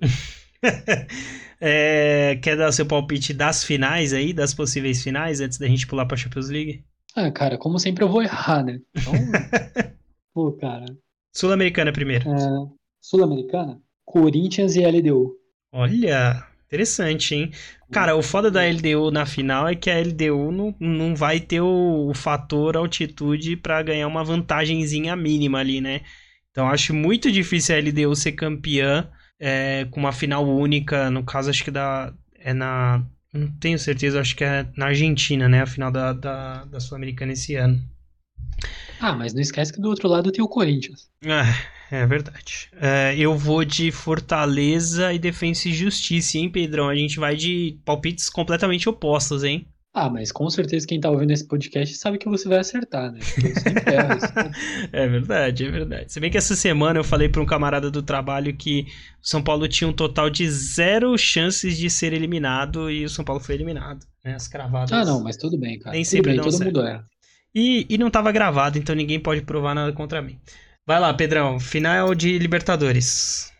[1.60, 6.04] é, quer dar seu palpite das finais aí, das possíveis finais, antes da gente pular
[6.04, 6.84] pra Champions League?
[7.16, 8.80] Ah, cara, como sempre eu vou errar, né?
[8.94, 9.12] Então,
[10.34, 10.84] pô, cara.
[11.32, 12.28] Sul-Americana primeiro.
[12.28, 12.36] É,
[13.00, 15.43] Sul-Americana, Corinthians e LDU.
[15.76, 17.50] Olha, interessante, hein?
[17.90, 21.60] Cara, o foda da LDU na final é que a LDU não, não vai ter
[21.60, 26.02] o, o fator altitude para ganhar uma vantagenzinha mínima ali, né?
[26.52, 29.10] Então acho muito difícil a LDU ser campeã
[29.40, 31.10] é, com uma final única.
[31.10, 33.04] No caso, acho que da, é na.
[33.32, 35.62] Não tenho certeza, acho que é na Argentina, né?
[35.62, 37.82] A final da, da, da Sul-Americana esse ano.
[39.00, 41.08] Ah, mas não esquece que do outro lado tem o Corinthians.
[41.26, 41.54] Ah,
[41.90, 42.70] é verdade.
[42.80, 46.88] É, eu vou de Fortaleza e Defensa e Justiça, hein, Pedrão?
[46.88, 49.66] A gente vai de palpites completamente opostos, hein?
[49.96, 53.20] Ah, mas com certeza quem tá ouvindo esse podcast sabe que você vai acertar, né?
[54.92, 56.12] É verdade, é verdade.
[56.12, 58.86] Se bem que essa semana eu falei para um camarada do trabalho que
[59.22, 63.24] o São Paulo tinha um total de zero chances de ser eliminado e o São
[63.24, 64.04] Paulo foi eliminado.
[64.24, 64.34] Né?
[64.34, 64.90] As cravadas.
[64.90, 65.94] Ah, não, mas tudo bem, cara.
[65.94, 66.64] Nem tudo sempre bem, todo certo.
[66.64, 67.06] mundo erra.
[67.54, 70.38] E, e não tava gravado, então ninguém pode provar nada contra mim.
[70.86, 71.58] Vai lá, Pedrão.
[71.60, 73.50] Final de Libertadores.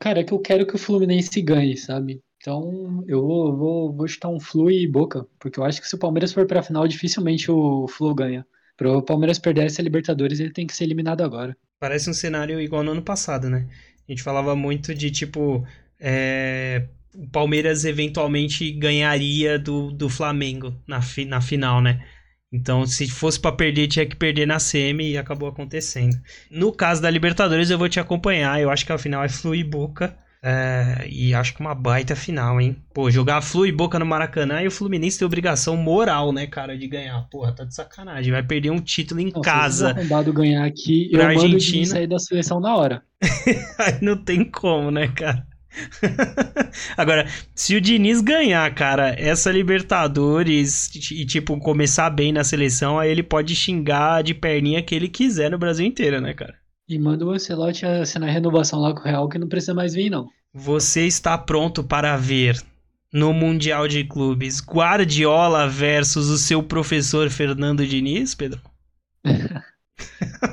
[0.00, 2.20] Cara, é que eu quero que o Fluminense ganhe, sabe?
[2.40, 5.94] Então eu vou, vou, vou chutar um Flu e Boca, porque eu acho que se
[5.94, 8.46] o Palmeiras for pra final, dificilmente o Flu ganha.
[8.76, 11.56] Para o Palmeiras perder essa Libertadores, ele tem que ser eliminado agora.
[11.80, 13.66] Parece um cenário igual no ano passado, né?
[14.08, 15.66] A gente falava muito de tipo.
[15.98, 16.86] É...
[17.14, 22.06] O Palmeiras eventualmente ganharia do, do Flamengo na, fi, na final, né?
[22.52, 26.16] Então, se fosse para perder, tinha que perder na semi e acabou acontecendo.
[26.50, 28.60] No caso da Libertadores, eu vou te acompanhar.
[28.60, 30.16] Eu acho que a final é Flu e Boca.
[30.40, 32.76] É, e acho que uma baita final, hein?
[32.94, 36.78] Pô, jogar Flu e Boca no Maracanã e o Fluminense tem obrigação moral, né, cara,
[36.78, 37.20] de ganhar.
[37.28, 38.32] Porra, tá de sacanagem.
[38.32, 39.94] Vai perder um título em Não, casa.
[39.94, 41.86] Se ganhar aqui, eu mando Argentina.
[41.86, 43.02] sair da seleção na hora.
[43.78, 45.44] Aí não tem como, né, cara?
[46.96, 53.10] Agora, se o Diniz ganhar, cara, essa Libertadores e, tipo, começar bem na seleção, aí
[53.10, 56.54] ele pode xingar de perninha que ele quiser no Brasil inteiro, né, cara?
[56.88, 60.10] E manda o Ancelotti assinar renovação lá com o Real, que não precisa mais vir,
[60.10, 60.28] não.
[60.54, 62.60] Você está pronto para ver
[63.12, 68.60] no Mundial de Clubes Guardiola versus o seu professor Fernando Diniz, Pedro?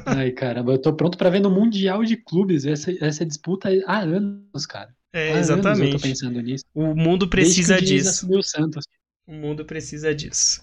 [0.05, 3.99] Ai, caramba, eu tô pronto pra ver no Mundial de Clubes essa, essa disputa há
[3.99, 4.94] anos, cara.
[5.15, 5.81] É, há exatamente.
[5.81, 6.65] Anos eu tô pensando nisso.
[6.73, 8.39] O mundo precisa Desde que o disso.
[8.39, 8.85] o Santos.
[9.25, 10.61] O mundo precisa disso.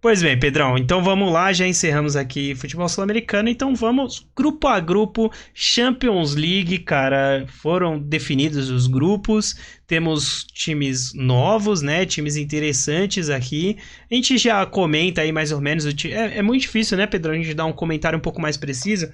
[0.00, 4.80] Pois bem, Pedrão, então vamos lá, já encerramos aqui futebol sul-americano, então vamos grupo a
[4.80, 13.76] grupo, Champions League, cara, foram definidos os grupos, temos times novos, né, times interessantes aqui,
[14.10, 17.36] a gente já comenta aí mais ou menos, é, é muito difícil, né, Pedrão, a
[17.36, 19.06] gente dar um comentário um pouco mais preciso,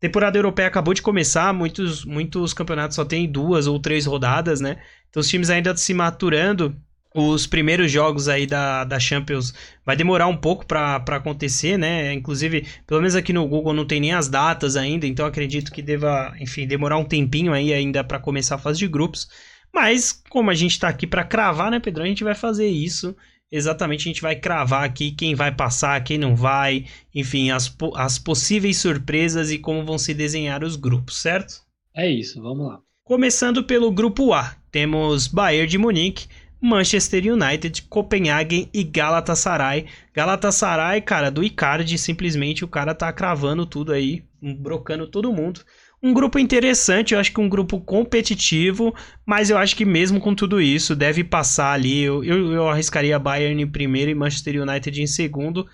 [0.00, 4.76] temporada europeia acabou de começar, muitos, muitos campeonatos só tem duas ou três rodadas, né,
[5.08, 6.76] então os times ainda se maturando,
[7.14, 12.12] os primeiros jogos aí da, da Champions vai demorar um pouco para acontecer, né?
[12.12, 15.82] Inclusive, pelo menos aqui no Google não tem nem as datas ainda, então acredito que
[15.82, 19.28] deva, enfim, demorar um tempinho aí ainda para começar a fase de grupos.
[19.72, 22.02] Mas, como a gente tá aqui para cravar, né, Pedro?
[22.02, 23.16] A gente vai fazer isso.
[23.50, 26.84] Exatamente, a gente vai cravar aqui quem vai passar, quem não vai,
[27.14, 31.62] enfim, as, as possíveis surpresas e como vão se desenhar os grupos, certo?
[31.94, 32.80] É isso, vamos lá.
[33.02, 36.26] Começando pelo grupo A, temos Bayern de Munique,
[36.60, 39.86] Manchester United, Copenhagen e Galatasaray.
[40.12, 45.60] Galatasaray, cara, do Icardi, simplesmente o cara tá cravando tudo aí, brocando todo mundo.
[46.00, 48.94] Um grupo interessante, eu acho que um grupo competitivo,
[49.26, 52.02] mas eu acho que mesmo com tudo isso, deve passar ali.
[52.02, 55.66] Eu, eu, eu arriscaria Bayern em primeiro e Manchester United em segundo.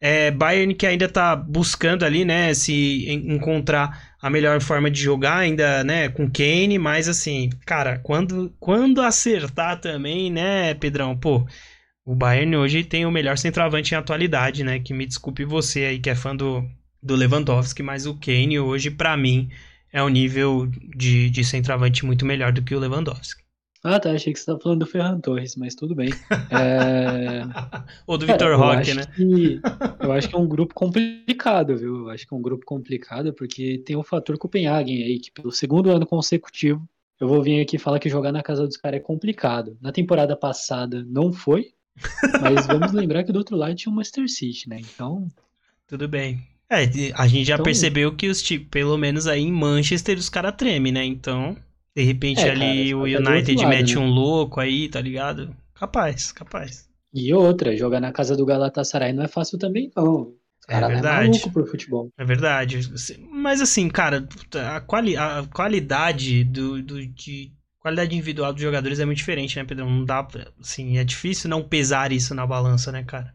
[0.00, 5.00] É, Bayern que ainda tá buscando ali, né, se en- encontrar a melhor forma de
[5.00, 11.46] jogar, ainda, né, com Kane, mas assim, cara, quando, quando acertar também, né, Pedrão, pô,
[12.04, 15.98] o Bayern hoje tem o melhor centroavante em atualidade, né, que me desculpe você aí
[16.00, 16.64] que é fã do,
[17.02, 19.50] do Lewandowski, mas o Kane hoje, para mim,
[19.92, 23.42] é um nível de, de centroavante muito melhor do que o Lewandowski.
[23.84, 24.12] Ah, tá.
[24.12, 26.10] Achei que você estava falando do Ferran Torres, mas tudo bem.
[26.50, 27.42] É...
[28.06, 29.04] Ou do Vitor Roque, né?
[29.06, 29.60] Que,
[30.00, 32.02] eu acho que é um grupo complicado, viu?
[32.02, 35.50] Eu acho que é um grupo complicado porque tem o fator Copenhagen aí, que pelo
[35.50, 36.88] segundo ano consecutivo,
[37.20, 39.76] eu vou vir aqui falar que jogar na casa dos caras é complicado.
[39.80, 41.72] Na temporada passada não foi,
[42.40, 44.78] mas vamos lembrar que do outro lado tinha o Master City, né?
[44.78, 45.26] Então.
[45.88, 46.51] Tudo bem.
[46.72, 47.64] É, a gente já então...
[47.64, 51.04] percebeu que os pelo menos aí em Manchester os caras tremem, né?
[51.04, 51.56] Então.
[51.94, 54.00] De repente é, ali cara, o United lado, mete né?
[54.00, 55.54] um louco aí, tá ligado?
[55.74, 56.88] Capaz, capaz.
[57.12, 60.32] E outra, jogar na casa do Galatasaray não é fácil também, não.
[60.68, 61.42] É verdade.
[61.44, 62.10] É por futebol.
[62.16, 62.80] É verdade.
[63.30, 64.26] Mas assim, cara,
[64.74, 69.64] a, quali a qualidade do, do, de qualidade individual dos jogadores é muito diferente, né,
[69.64, 69.84] Pedro?
[69.84, 70.26] Não dá,
[70.60, 73.34] assim, é difícil não pesar isso na balança, né, cara?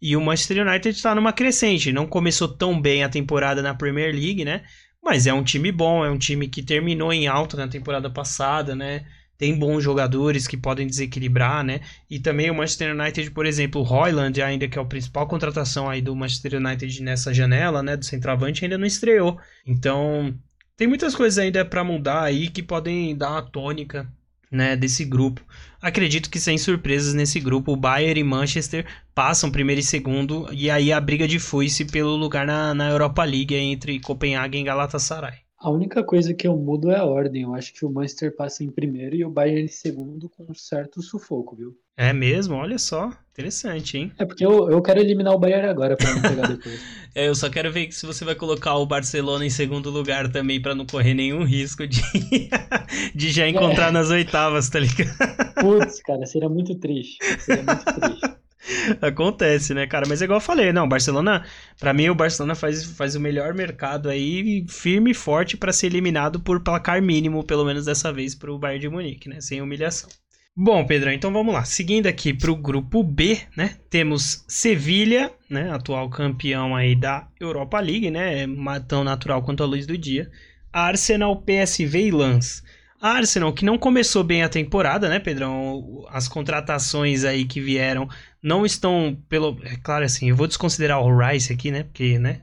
[0.00, 4.14] E o Manchester United tá numa crescente, não começou tão bem a temporada na Premier
[4.14, 4.62] League, né?
[5.02, 8.74] Mas é um time bom, é um time que terminou em alta na temporada passada,
[8.74, 9.06] né?
[9.38, 11.80] Tem bons jogadores que podem desequilibrar, né?
[12.10, 15.88] E também o Manchester United, por exemplo, o Royland, ainda que é a principal contratação
[15.88, 17.96] aí do Manchester United nessa janela, né?
[17.96, 19.38] Do centroavante, ainda não estreou.
[19.66, 20.34] Então,
[20.76, 24.10] tem muitas coisas ainda para mudar aí que podem dar uma tônica
[24.50, 25.42] né, desse grupo.
[25.80, 30.70] Acredito que sem surpresas nesse grupo, o Bayern e Manchester passam primeiro e segundo, e
[30.70, 35.46] aí a briga de foice pelo lugar na, na Europa League entre Copenhague e Galatasaray.
[35.58, 37.42] A única coisa que eu mudo é a ordem.
[37.42, 40.54] Eu acho que o Manchester passa em primeiro e o Bayern em segundo com um
[40.54, 41.74] certo sufoco, viu?
[41.96, 42.54] É mesmo?
[42.54, 43.10] Olha só.
[43.32, 44.12] Interessante, hein?
[44.18, 46.80] É porque eu, eu quero eliminar o Bayern agora pra não pegar depois.
[47.14, 50.60] é, eu só quero ver se você vai colocar o Barcelona em segundo lugar também
[50.60, 52.00] para não correr nenhum risco de,
[53.14, 53.90] de já encontrar é.
[53.90, 55.14] nas oitavas, tá ligado?
[55.60, 57.18] Putz, cara, seria muito triste.
[57.38, 58.36] Seria muito triste.
[59.00, 60.06] Acontece, né, cara?
[60.08, 61.44] Mas é igual eu falei, não, Barcelona,
[61.78, 65.86] para mim o Barcelona faz, faz o melhor mercado aí, firme e forte para ser
[65.86, 70.08] eliminado por placar mínimo, pelo menos dessa vez pro Bayern de Munique, né, sem humilhação.
[70.58, 71.66] Bom, Pedrão, então vamos lá.
[71.66, 73.76] Seguindo aqui pro grupo B, né?
[73.90, 78.46] Temos Sevilha, né, atual campeão aí da Europa League, né,
[78.88, 80.30] tão natural quanto a luz do dia.
[80.72, 82.62] Arsenal, PSV e Lens.
[82.98, 86.06] Arsenal, que não começou bem a temporada, né, Pedrão?
[86.08, 88.08] As contratações aí que vieram
[88.42, 89.58] não estão pelo.
[89.62, 91.82] É claro assim, eu vou desconsiderar o Rice aqui, né?
[91.82, 92.40] Porque, né?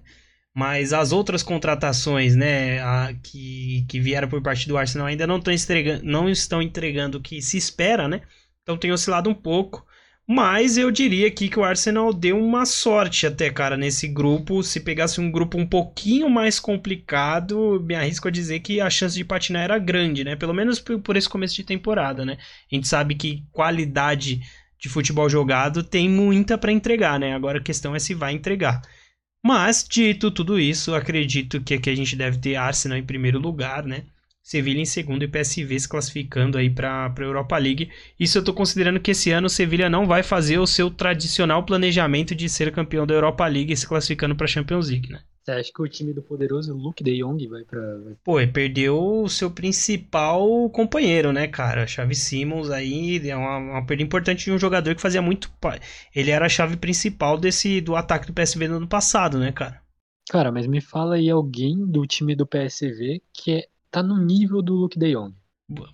[0.56, 5.38] Mas as outras contratações, né, a, que, que vieram por parte do Arsenal ainda não
[5.38, 8.22] estão entregando, não estão entregando o que se espera, né?
[8.62, 9.86] Então tem oscilado um pouco.
[10.26, 14.64] Mas eu diria aqui que o Arsenal deu uma sorte até, cara, nesse grupo.
[14.64, 19.16] Se pegasse um grupo um pouquinho mais complicado, me arrisco a dizer que a chance
[19.18, 20.36] de patinar era grande, né?
[20.38, 22.38] Pelo menos por esse começo de temporada, né?
[22.72, 24.40] A gente sabe que qualidade
[24.80, 27.34] de futebol jogado tem muita para entregar, né?
[27.34, 28.82] Agora a questão é se vai entregar.
[29.46, 33.84] Mas, dito tudo isso, acredito que aqui a gente deve ter Arsenal em primeiro lugar,
[33.84, 34.06] né?
[34.42, 37.92] Sevilha em segundo e PSV se classificando aí para a Europa League.
[38.20, 41.64] Isso eu estou considerando que esse ano o Sevilha não vai fazer o seu tradicional
[41.64, 45.22] planejamento de ser campeão da Europa League e se classificando para a Champions League, né?
[45.44, 47.82] Você acha que o time do poderoso Luke de Jong vai para
[48.24, 51.86] Pô, e perdeu o seu principal companheiro, né, cara?
[51.86, 55.52] Chave Simmons aí é uma, uma perda importante de um jogador que fazia muito.
[56.16, 59.82] Ele era a chave principal desse do ataque do PSV no ano passado, né, cara?
[60.30, 64.62] Cara, mas me fala aí alguém do time do PSV que é tá no nível
[64.62, 65.36] do Luke De Jong.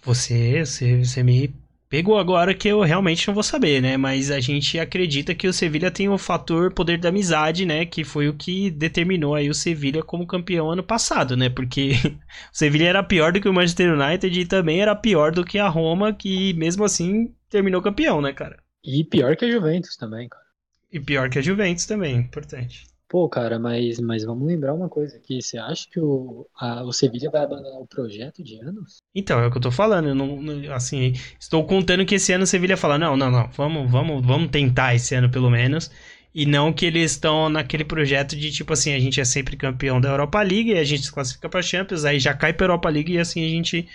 [0.04, 1.54] Você, você, você me
[1.90, 3.98] pegou agora que eu realmente não vou saber, né?
[3.98, 7.86] Mas a gente acredita que o Sevilha tem o fator poder da amizade, né?
[7.86, 11.50] Que foi o que determinou aí o Sevilha como campeão ano passado, né?
[11.50, 11.94] Porque
[12.54, 15.58] o Sevilha era pior do que o Manchester United e também era pior do que
[15.58, 18.62] a Roma, que mesmo assim terminou campeão, né, cara?
[18.84, 20.46] E pior que a Juventus também, cara.
[20.92, 22.88] E pior que a Juventus também, importante.
[23.08, 25.42] Pô, cara, mas, mas vamos lembrar uma coisa aqui.
[25.42, 28.99] Você acha que o, a, o Sevilla vai abandonar o projeto de anos?
[29.14, 30.10] Então, é o que eu tô falando.
[30.10, 33.50] Eu não, não, assim, estou contando que esse ano o Sevilla fala, não, não, não,
[33.52, 35.92] vamos, vamos, vamos tentar esse ano pelo menos.
[36.34, 40.00] E não que eles estão naquele projeto de tipo assim, a gente é sempre campeão
[40.00, 42.88] da Europa League, e a gente se classifica pra Champions, aí já cai pra Europa
[42.88, 43.88] League e assim a gente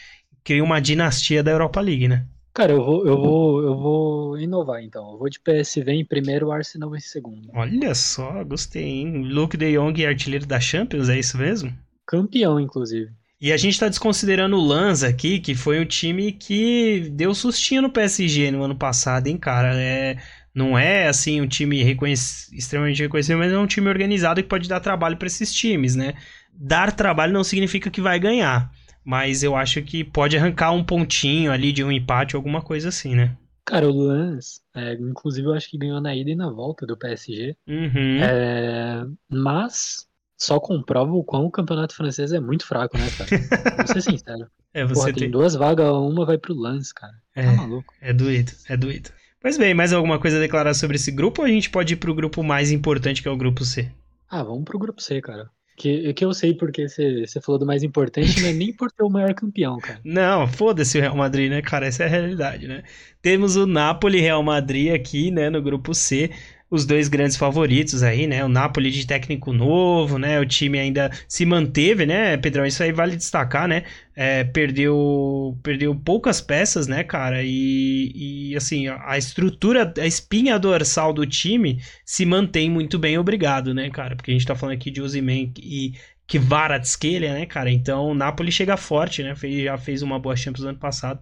[0.42, 2.26] cria uma dinastia da Europa League, né?
[2.52, 5.12] Cara, eu vou, eu vou, eu vou inovar então.
[5.12, 7.48] Eu vou de PSV em primeiro, Arsenal em segundo.
[7.52, 9.24] Olha só, gostei, hein?
[9.24, 11.72] Luke De Jong, artilheiro da Champions, é isso mesmo?
[12.06, 13.10] Campeão, inclusive.
[13.44, 17.82] E a gente tá desconsiderando o Lanza aqui, que foi um time que deu sustinho
[17.82, 19.78] no PSG no ano passado, hein, cara?
[19.78, 20.16] É,
[20.54, 22.18] não é assim um time reconhec...
[22.54, 26.14] extremamente reconhecido, mas é um time organizado que pode dar trabalho para esses times, né?
[26.54, 28.72] Dar trabalho não significa que vai ganhar.
[29.04, 33.14] Mas eu acho que pode arrancar um pontinho ali de um empate, alguma coisa assim,
[33.14, 33.36] né?
[33.66, 36.96] Cara, o Lance, é, inclusive eu acho que ganhou na ida e na volta do
[36.96, 37.54] PSG.
[37.68, 38.22] Uhum.
[38.22, 43.76] É, mas só comprova o quão o campeonato francês é muito fraco, né, cara?
[43.78, 44.46] Vou ser sincero.
[44.76, 45.14] É, você Porra, tem.
[45.22, 47.12] tem duas vagas, uma vai pro Lance, cara.
[47.32, 47.46] Tá É.
[47.54, 47.94] maluco.
[48.00, 49.10] É doído, é doído.
[49.40, 51.96] Pois bem, mais alguma coisa a declarar sobre esse grupo ou a gente pode ir
[51.96, 53.88] pro grupo mais importante, que é o grupo C?
[54.28, 55.48] Ah, vamos pro grupo C, cara.
[55.76, 59.04] Que, que eu sei porque você falou do mais importante, não é nem por ter
[59.04, 60.00] o maior campeão, cara.
[60.04, 61.86] Não, foda-se o Real Madrid, né, cara?
[61.86, 62.82] Essa é a realidade, né?
[63.22, 66.30] Temos o Napoli Real Madrid aqui, né, no grupo C.
[66.70, 68.44] Os dois grandes favoritos aí, né?
[68.44, 70.40] O Napoli de técnico novo, né?
[70.40, 72.66] O time ainda se manteve, né, Pedrão?
[72.66, 73.84] Isso aí vale destacar, né?
[74.16, 77.42] É, perdeu, perdeu poucas peças, né, cara?
[77.44, 83.72] E, e assim, a estrutura, a espinha dorsal do time se mantém muito bem, obrigado,
[83.72, 84.16] né, cara?
[84.16, 85.92] Porque a gente tá falando aqui de Ozyman e
[86.26, 87.70] Kvaratskhelia, né, cara?
[87.70, 89.34] Então o Napoli chega forte, né?
[89.34, 91.20] Fez, já fez uma boa Champions ano passado.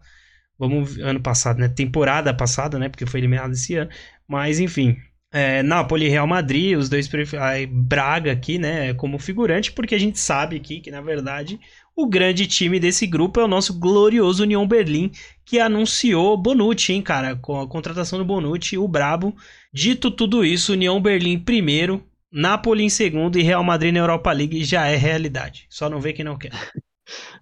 [0.59, 1.69] Vamos ano passado, né?
[1.69, 2.89] Temporada passada, né?
[2.89, 3.91] Porque foi eliminado esse ano.
[4.29, 4.97] Mas enfim,
[5.33, 7.09] é, Napoli e Real Madrid, os dois
[7.41, 8.93] aí, Braga aqui, né?
[8.95, 11.59] Como figurante, porque a gente sabe aqui que na verdade
[11.97, 15.11] o grande time desse grupo é o nosso glorioso União Berlim,
[15.45, 17.35] que anunciou Bonucci, hein, cara?
[17.35, 19.35] Com a contratação do Bonucci, o Brabo.
[19.73, 24.65] Dito tudo isso, União Berlim primeiro, Napoli em segundo e Real Madrid na Europa League
[24.65, 25.67] já é realidade.
[25.71, 26.53] Só não vê quem não quer.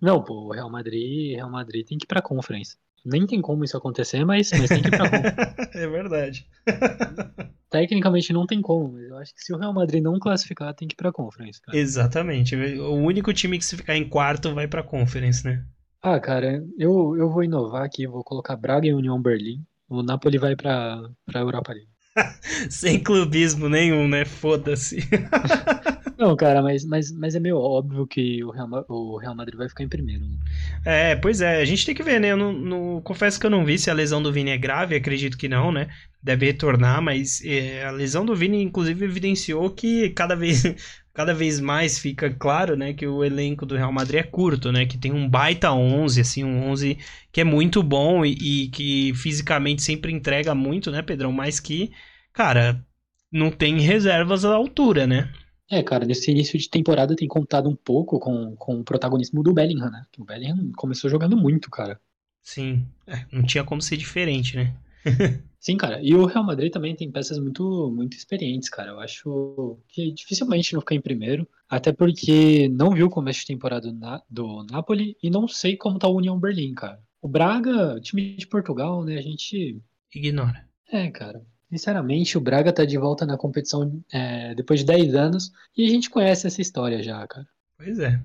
[0.00, 2.76] Não, pô, Real Madrid, Real Madrid tem que ir pra Conference.
[3.04, 5.78] Nem tem como isso acontecer, mas, mas tem que ir pra Conference.
[5.78, 6.46] é verdade.
[7.70, 10.88] Tecnicamente não tem como, mas eu acho que se o Real Madrid não classificar, tem
[10.88, 11.78] que ir pra Conference, cara.
[11.78, 12.56] Exatamente.
[12.56, 15.64] O único time que se ficar em quarto vai pra Conference, né?
[16.02, 19.64] Ah, cara, eu, eu vou inovar aqui, vou colocar Braga e União Berlim.
[19.88, 21.88] O Napoli vai pra, pra Europa League.
[22.70, 24.24] Sem clubismo nenhum, né?
[24.24, 24.98] Foda-se.
[26.20, 29.68] Não, cara, mas, mas, mas é meio óbvio que o Real, o Real Madrid vai
[29.68, 30.24] ficar em primeiro.
[30.28, 30.38] né?
[30.84, 32.28] É, pois é, a gente tem que ver, né?
[32.32, 34.94] Eu não, não- confesso que eu não vi se a lesão do Vini é grave,
[34.94, 35.88] acredito que não, né?
[36.22, 40.62] Deve retornar, mas é, a lesão do Vini, inclusive, evidenciou que cada vez,
[41.12, 42.92] cada vez mais fica claro, né?
[42.94, 44.86] Que o elenco do Real Madrid é curto, né?
[44.86, 46.98] Que tem um baita 11, assim, um 11
[47.32, 51.32] que é muito bom e, e que fisicamente sempre entrega muito, né, Pedrão?
[51.32, 51.90] Mas que,
[52.32, 52.84] cara,
[53.32, 55.30] não tem reservas à altura, né?
[55.70, 59.54] É, cara, nesse início de temporada tem contado um pouco com, com o protagonismo do
[59.54, 60.04] Bellingham, né?
[60.18, 62.00] O Bellingham começou jogando muito, cara.
[62.42, 64.74] Sim, é, não tinha como ser diferente, né?
[65.58, 66.00] Sim, cara.
[66.02, 68.90] E o Real Madrid também tem peças muito, muito experientes, cara.
[68.92, 71.46] Eu acho que dificilmente não ficar em primeiro.
[71.68, 75.76] Até porque não viu o começo de temporada do, Na- do Napoli e não sei
[75.76, 77.02] como tá o União Berlim, cara.
[77.20, 79.18] O Braga, time de Portugal, né?
[79.18, 79.80] A gente.
[80.14, 80.68] Ignora.
[80.92, 81.44] É, cara.
[81.70, 85.88] Sinceramente, o Braga tá de volta na competição é, depois de 10 anos e a
[85.88, 87.46] gente conhece essa história já, cara.
[87.78, 88.20] Pois é.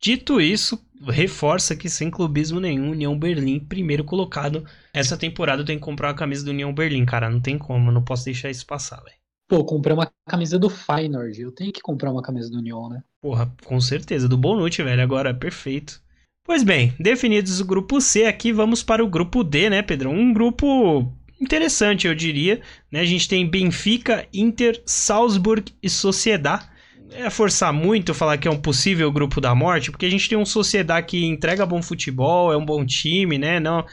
[0.00, 4.62] Dito isso, reforça que sem clubismo nenhum, União Berlim, primeiro colocado.
[4.92, 7.30] Essa temporada eu tenho que comprar uma camisa do União Berlim, cara.
[7.30, 9.16] Não tem como, não posso deixar isso passar, velho.
[9.48, 11.40] Pô, comprei uma camisa do Feyenoord.
[11.40, 13.02] Eu tenho que comprar uma camisa do União, né?
[13.22, 14.28] Porra, com certeza.
[14.28, 15.02] Do Bonucci, velho.
[15.02, 16.02] Agora, perfeito.
[16.46, 20.12] Pois bem, definidos o grupo C, aqui vamos para o grupo D, né, Pedrão?
[20.12, 22.60] Um grupo interessante, eu diria.
[22.90, 23.00] Né?
[23.00, 26.68] A gente tem Benfica, Inter, Salzburg e Sociedad.
[27.12, 30.36] É forçar muito falar que é um possível grupo da morte, porque a gente tem
[30.36, 33.60] um Sociedad que entrega bom futebol, é um bom time, né?
[33.60, 33.84] Não,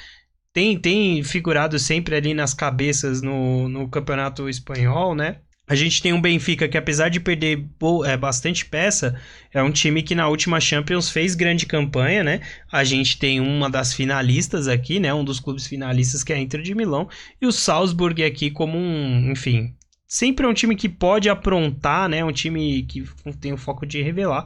[0.54, 5.38] tem, tem figurado sempre ali nas cabeças no, no campeonato espanhol, né?
[5.72, 7.66] A gente tem um Benfica que, apesar de perder
[8.06, 9.18] é, bastante peça,
[9.54, 12.42] é um time que na última Champions fez grande campanha, né?
[12.70, 15.14] A gente tem uma das finalistas aqui, né?
[15.14, 17.08] Um dos clubes finalistas que é a Inter de Milão.
[17.42, 19.74] E o Salzburg aqui como um, enfim...
[20.06, 22.22] Sempre é um time que pode aprontar, né?
[22.22, 23.06] Um time que
[23.40, 24.46] tem o foco de revelar.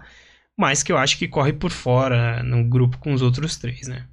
[0.55, 4.05] Mas que eu acho que corre por fora no grupo com os outros três, né?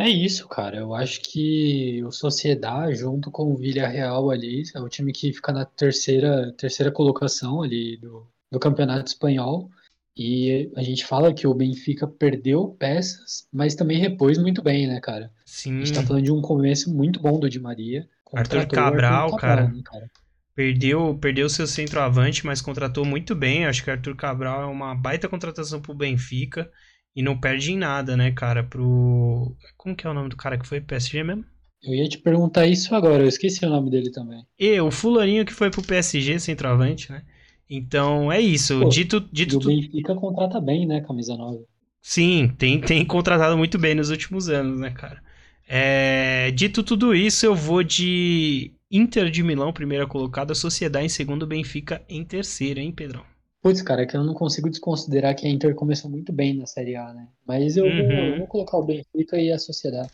[0.00, 0.78] É isso, cara.
[0.78, 5.52] Eu acho que o Sociedad, junto com o Villarreal ali, é o time que fica
[5.52, 9.70] na terceira, terceira colocação ali do, do Campeonato Espanhol.
[10.16, 15.00] E a gente fala que o Benfica perdeu peças, mas também repôs muito bem, né,
[15.00, 15.26] cara?
[15.26, 18.08] A Sim, gente tá falando de um começo muito bom do Di Maria.
[18.32, 19.68] Arthur o Cabral, cara.
[19.68, 20.10] né, cara?
[20.54, 23.66] Perdeu, perdeu seu centroavante, mas contratou muito bem.
[23.66, 26.70] Acho que Arthur Cabral é uma baita contratação pro Benfica.
[27.14, 28.64] E não perde em nada, né, cara?
[28.64, 29.56] Pro.
[29.76, 31.44] Como que é o nome do cara que foi PSG mesmo?
[31.82, 34.42] Eu ia te perguntar isso agora, eu esqueci o nome dele também.
[34.58, 37.24] E o Fulaninho que foi pro PSG, centroavante, né?
[37.68, 38.84] Então é isso.
[38.84, 41.64] Pô, dito dito o tu- Benfica contrata bem, né, camisa nova.
[42.02, 45.22] Sim, tem, tem contratado muito bem nos últimos anos, né, cara?
[45.68, 51.46] É, dito tudo isso, eu vou de Inter de Milão, primeira colocada, Sociedade em segundo,
[51.46, 53.24] Benfica em terceiro, hein, Pedrão?
[53.62, 56.66] Putz, cara, é que eu não consigo desconsiderar que a Inter começou muito bem na
[56.66, 57.28] Série A, né?
[57.46, 58.28] Mas eu, vou, Uhum.
[58.32, 60.10] eu vou colocar o Benfica e a Sociedad.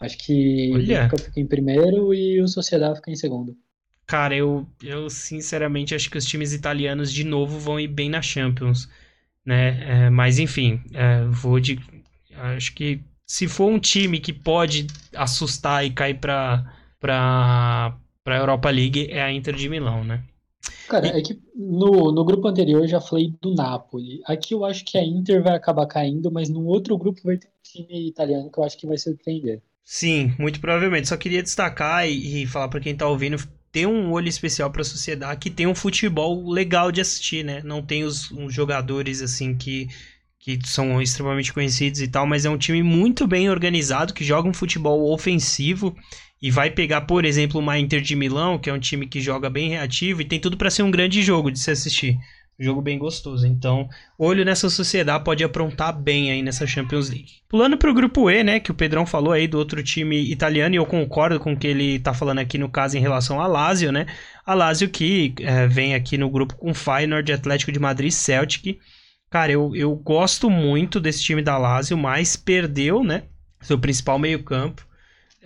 [0.00, 0.78] Acho que o.
[0.78, 3.56] Benfica fica em primeiro e o Sociedad fica em segundo.
[4.06, 8.22] Cara, eu, eu sinceramente acho que os times italianos de novo vão ir bem na
[8.22, 8.88] Champions.
[9.44, 10.06] né?
[10.06, 11.78] É, mas enfim, é, vou de.
[12.34, 16.64] Acho que se for um time que pode assustar e cair para
[17.00, 20.24] para para Europa League é a Inter de Milão, né?
[20.88, 21.18] Cara, e...
[21.18, 24.20] é que no, no grupo anterior eu já falei do Napoli.
[24.24, 27.48] Aqui eu acho que a Inter vai acabar caindo, mas no outro grupo vai ter
[27.48, 29.62] um time italiano que eu acho que vai surpreender.
[29.84, 31.08] Sim, muito provavelmente.
[31.08, 33.36] Só queria destacar e, e falar para quem tá ouvindo
[33.70, 37.60] ter um olho especial para a sociedade que tem um futebol legal de assistir, né?
[37.62, 39.88] Não tem os, os jogadores assim que
[40.38, 44.48] que são extremamente conhecidos e tal, mas é um time muito bem organizado que joga
[44.48, 45.96] um futebol ofensivo
[46.40, 49.48] e vai pegar, por exemplo, uma Inter de Milão, que é um time que joga
[49.48, 52.18] bem reativo e tem tudo para ser um grande jogo de se assistir.
[52.58, 53.46] Um jogo bem gostoso.
[53.46, 53.86] Então,
[54.18, 57.32] olho nessa sociedade pode aprontar bem aí nessa Champions League.
[57.48, 60.74] Pulando para o grupo E, né, que o Pedrão falou aí do outro time italiano,
[60.74, 63.46] e eu concordo com o que ele tá falando aqui no caso em relação a
[63.46, 64.06] Lazio, né?
[64.44, 68.78] A Lazio que é, vem aqui no grupo com Feyenoord, Atlético de Madrid, Celtic.
[69.30, 73.24] Cara, eu, eu gosto muito desse time da Lazio, mas perdeu, né?
[73.60, 74.85] Seu principal meio-campo.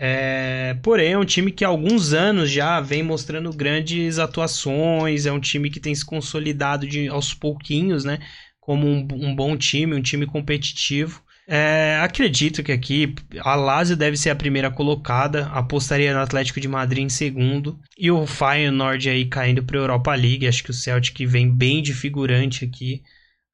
[0.02, 5.26] É, porém, é um time que há alguns anos já vem mostrando grandes atuações.
[5.26, 8.18] É um time que tem se consolidado de, aos pouquinhos, né?
[8.58, 11.22] Como um, um bom time, um time competitivo.
[11.46, 16.68] É, acredito que aqui a Lazio deve ser a primeira colocada, apostaria no Atlético de
[16.68, 20.46] Madrid em segundo e o Feyenoord aí caindo para a Europa League.
[20.48, 23.02] Acho que o Celtic vem bem de figurante aqui.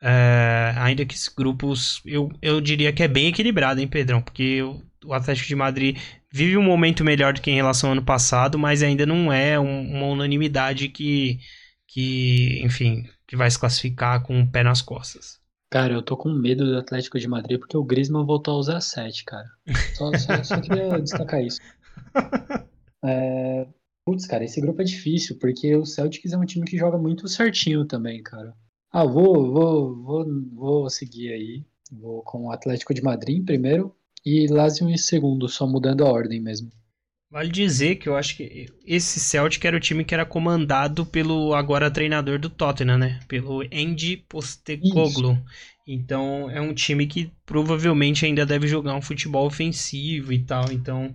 [0.02, 4.20] É, ainda que esses grupos eu, eu diria que é bem equilibrado, hein, Pedrão?
[4.20, 4.62] Porque
[5.04, 5.98] o Atlético de Madrid
[6.30, 9.58] vive um momento melhor do que em relação ao ano passado, mas ainda não é
[9.58, 11.38] um, uma unanimidade que,
[11.86, 15.40] que, enfim, que vai se classificar com o pé nas costas.
[15.70, 18.80] Cara, eu tô com medo do Atlético de Madrid porque o Griezmann voltou a usar
[18.80, 19.48] 7, cara.
[19.94, 21.60] Só, só, só queria destacar isso.
[23.04, 23.66] É...
[24.04, 27.26] Putz, cara, esse grupo é difícil, porque o Celtics é um time que joga muito
[27.26, 28.54] certinho também, cara.
[28.98, 31.62] Ah, vou, vou, vou, vou seguir aí.
[31.92, 33.94] Vou com o Atlético de Madrid em primeiro,
[34.24, 36.72] e Lazio em segundo, só mudando a ordem mesmo.
[37.30, 41.52] Vale dizer que eu acho que esse Celtic era o time que era comandado pelo
[41.52, 43.20] agora treinador do Tottenham, né?
[43.28, 45.36] Pelo Andy Postecoglou.
[45.86, 50.72] Então é um time que provavelmente ainda deve jogar um futebol ofensivo e tal.
[50.72, 51.14] Então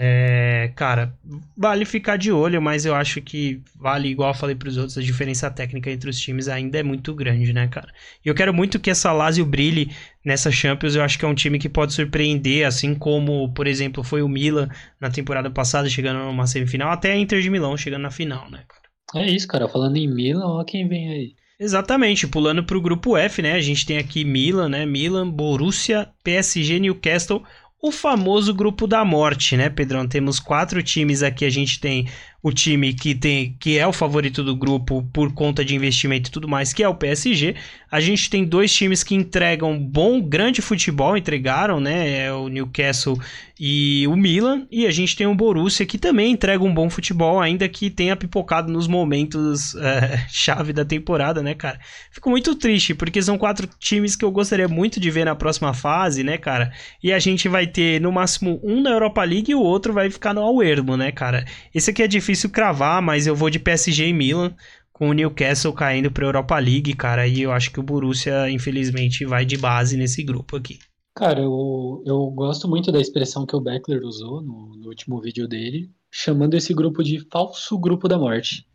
[0.00, 1.12] é, cara,
[1.56, 4.96] vale ficar de olho, mas eu acho que vale, igual eu falei para os outros,
[4.96, 7.92] a diferença técnica entre os times ainda é muito grande, né, cara?
[8.24, 9.90] E eu quero muito que essa Lazio brilhe
[10.24, 10.94] nessa Champions.
[10.94, 14.28] Eu acho que é um time que pode surpreender, assim como, por exemplo, foi o
[14.28, 14.68] Milan
[15.00, 18.62] na temporada passada, chegando numa semifinal, até a Inter de Milão chegando na final, né,
[18.68, 19.24] cara?
[19.24, 19.66] É isso, cara.
[19.66, 21.34] Falando em Milan, ó quem vem aí.
[21.58, 23.54] Exatamente, pulando para o grupo F, né?
[23.54, 24.86] A gente tem aqui Milan, né?
[24.86, 27.42] Milan, Borussia, PSG, Newcastle,
[27.80, 30.06] o famoso grupo da morte, né, Pedrão?
[30.06, 31.44] Temos quatro times aqui.
[31.44, 32.08] A gente tem
[32.40, 36.32] o time que tem que é o favorito do grupo por conta de investimento e
[36.32, 37.56] tudo mais, que é o PSG.
[37.90, 42.26] A gente tem dois times que entregam bom, grande futebol, entregaram, né?
[42.26, 43.18] É o Newcastle
[43.58, 44.66] e o Milan.
[44.70, 48.14] E a gente tem o Borussia que também entrega um bom futebol, ainda que tenha
[48.14, 51.80] pipocado nos momentos é, chave da temporada, né, cara?
[52.12, 55.74] Fico muito triste, porque são quatro times que eu gostaria muito de ver na próxima
[55.74, 56.70] fase, né, cara?
[57.02, 60.08] E a gente vai ter no máximo um na Europa League e o outro vai
[60.08, 61.44] ficar no Alwermo, né, cara?
[61.74, 64.54] Esse aqui é difícil difícil cravar, mas eu vou de PSG e Milan,
[64.92, 67.26] com o Newcastle caindo para Europa League, cara.
[67.26, 70.78] E eu acho que o Borussia, infelizmente, vai de base nesse grupo aqui.
[71.14, 75.48] Cara, eu, eu gosto muito da expressão que o Beckler usou no, no último vídeo
[75.48, 78.66] dele, chamando esse grupo de falso grupo da morte.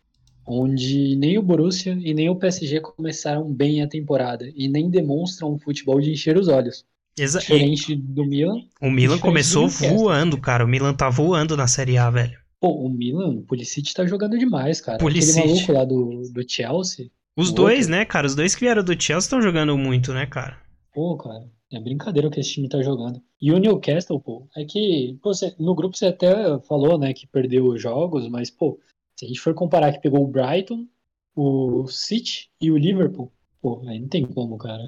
[0.45, 5.53] Onde nem o Borussia e nem o PSG começaram bem a temporada e nem demonstram
[5.53, 6.85] um futebol de encher os olhos.
[7.17, 8.57] Exa diferente do Milan.
[8.81, 10.65] O Milan começou voando, cara.
[10.65, 12.42] O Milan tá voando na Série A, velho.
[12.63, 14.97] Pô, o Milan, o Pulisic tá jogando demais, cara.
[14.97, 15.37] Pulisic.
[15.37, 17.11] Aquele maluco lá do, do Chelsea.
[17.35, 17.91] Os dois, outro.
[17.91, 18.25] né, cara?
[18.25, 20.57] Os dois que vieram do Chelsea estão jogando muito, né, cara?
[20.93, 23.21] Pô, cara, é brincadeira o que esse time tá jogando.
[23.41, 27.27] E o Newcastle, pô, é que pô, você, no grupo você até falou, né, que
[27.27, 28.79] perdeu os jogos, mas, pô,
[29.19, 30.87] se a gente for comparar que pegou o Brighton,
[31.35, 33.29] o City e o Liverpool,
[33.61, 34.85] pô, aí não tem como, cara.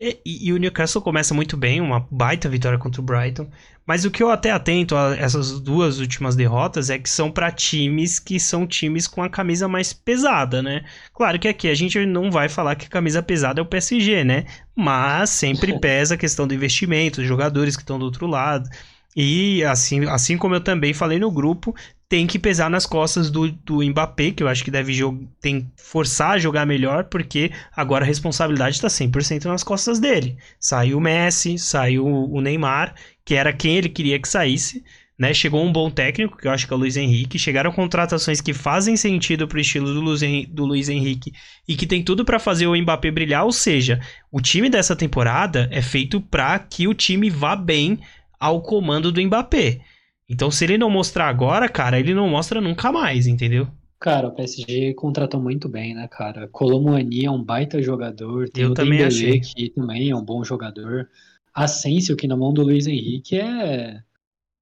[0.00, 3.50] E, e, o Newcastle começa muito bem, uma baita vitória contra o Brighton.
[3.84, 7.50] Mas o que eu até atento a essas duas últimas derrotas é que são para
[7.50, 10.84] times que são times com a camisa mais pesada, né?
[11.12, 14.22] Claro que aqui a gente não vai falar que a camisa pesada é o PSG,
[14.22, 14.44] né?
[14.76, 18.68] Mas sempre pesa a questão do investimento, os jogadores que estão do outro lado.
[19.16, 21.74] E assim, assim como eu também falei no grupo,
[22.08, 24.94] tem que pesar nas costas do, do Mbappé, que eu acho que deve
[25.40, 30.38] tem forçar a jogar melhor, porque agora a responsabilidade está 100% nas costas dele.
[30.58, 32.94] Saiu o Messi, saiu o Neymar,
[33.24, 34.82] que era quem ele queria que saísse,
[35.18, 35.34] né?
[35.34, 37.38] Chegou um bom técnico, que eu acho que é o Luiz Henrique.
[37.38, 41.32] Chegaram contratações que fazem sentido pro estilo do Luiz, Henrique, do Luiz Henrique
[41.66, 43.44] e que tem tudo para fazer o Mbappé brilhar.
[43.44, 44.00] Ou seja,
[44.30, 47.98] o time dessa temporada é feito para que o time vá bem
[48.40, 49.80] ao comando do Mbappé.
[50.28, 53.68] Então, se ele não mostrar agora, cara, ele não mostra nunca mais, entendeu?
[54.00, 56.46] Cara, o PSG contratou muito bem, né, cara?
[56.48, 58.48] Colomani é um baita jogador.
[58.48, 59.40] Tem Eu o também Dembélé, achei.
[59.40, 61.08] que também é um bom jogador.
[61.54, 64.02] Asensio, que na mão do Luiz Henrique é,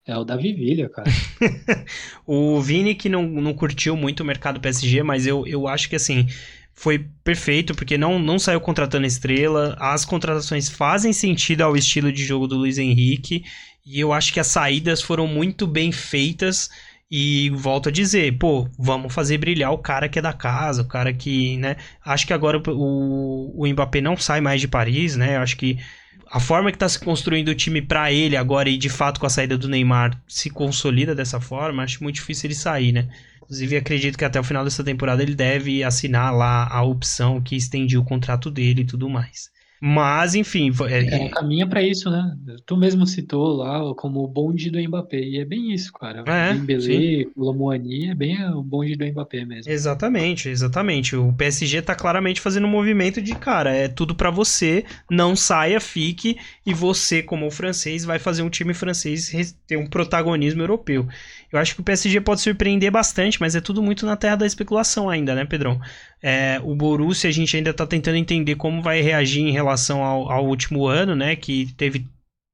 [0.07, 1.21] é o Davi Villa, cara.
[2.27, 5.97] O Vini que não, não curtiu muito o mercado PSG, mas eu, eu acho que
[5.97, 6.27] assim
[6.77, 9.75] foi perfeito porque não, não saiu contratando estrela.
[9.81, 13.45] As contratações fazem sentido ao estilo de jogo do Luiz Henrique
[13.85, 16.71] e eu acho que as saídas foram muito bem feitas.
[17.09, 20.89] E volto a dizer, pô, vamos fazer brilhar o cara que é da casa, o
[20.89, 21.77] cara que, né?
[22.05, 25.37] Acho que agora o, o Mbappé não sai mais de Paris, né?
[25.37, 25.79] Eu acho que
[26.29, 29.27] a forma que tá se construindo o time para ele agora e de fato com
[29.27, 33.09] a saída do Neymar se consolida dessa forma, acho muito difícil ele sair, né?
[33.47, 37.57] Inclusive acredito que até o final dessa temporada ele deve assinar lá a opção que
[37.57, 39.51] estendia o contrato dele e tudo mais.
[39.81, 42.37] Mas, enfim, é, caminha para isso, né?
[42.65, 46.25] Tu mesmo citou lá como o bonde do Mbappé, e é bem isso, cara.
[46.27, 49.71] É, Dembélé, Colomboani é bem o bonde do Mbappé mesmo.
[49.71, 51.15] Exatamente, exatamente.
[51.15, 55.79] O PSG tá claramente fazendo um movimento de, cara, é tudo para você, não saia,
[55.79, 61.07] fique, e você, como francês, vai fazer um time francês ter um protagonismo europeu.
[61.53, 64.47] Eu acho que o PSG pode surpreender bastante, mas é tudo muito na terra da
[64.47, 65.81] especulação ainda, né, Pedrão?
[66.23, 70.31] É, o Borussia a gente ainda tá tentando entender como vai reagir em relação ao,
[70.31, 71.37] ao, último ano, né?
[71.37, 72.07] Que teve.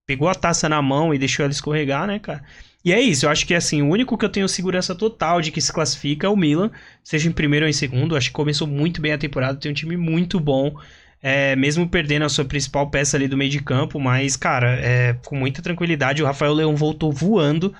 [0.06, 2.44] Pegou a taça na mão e deixou ela escorregar, né, cara?
[2.84, 5.52] E é isso, eu acho que assim, o único que eu tenho segurança total de
[5.52, 6.70] que se classifica é o Milan,
[7.04, 8.16] seja em primeiro ou em segundo.
[8.16, 10.74] Acho que começou muito bem a temporada, tem um time muito bom.
[11.22, 15.14] É, mesmo perdendo a sua principal peça ali do meio de campo, mas, cara, é,
[15.24, 17.72] com muita tranquilidade, o Rafael Leão voltou voando,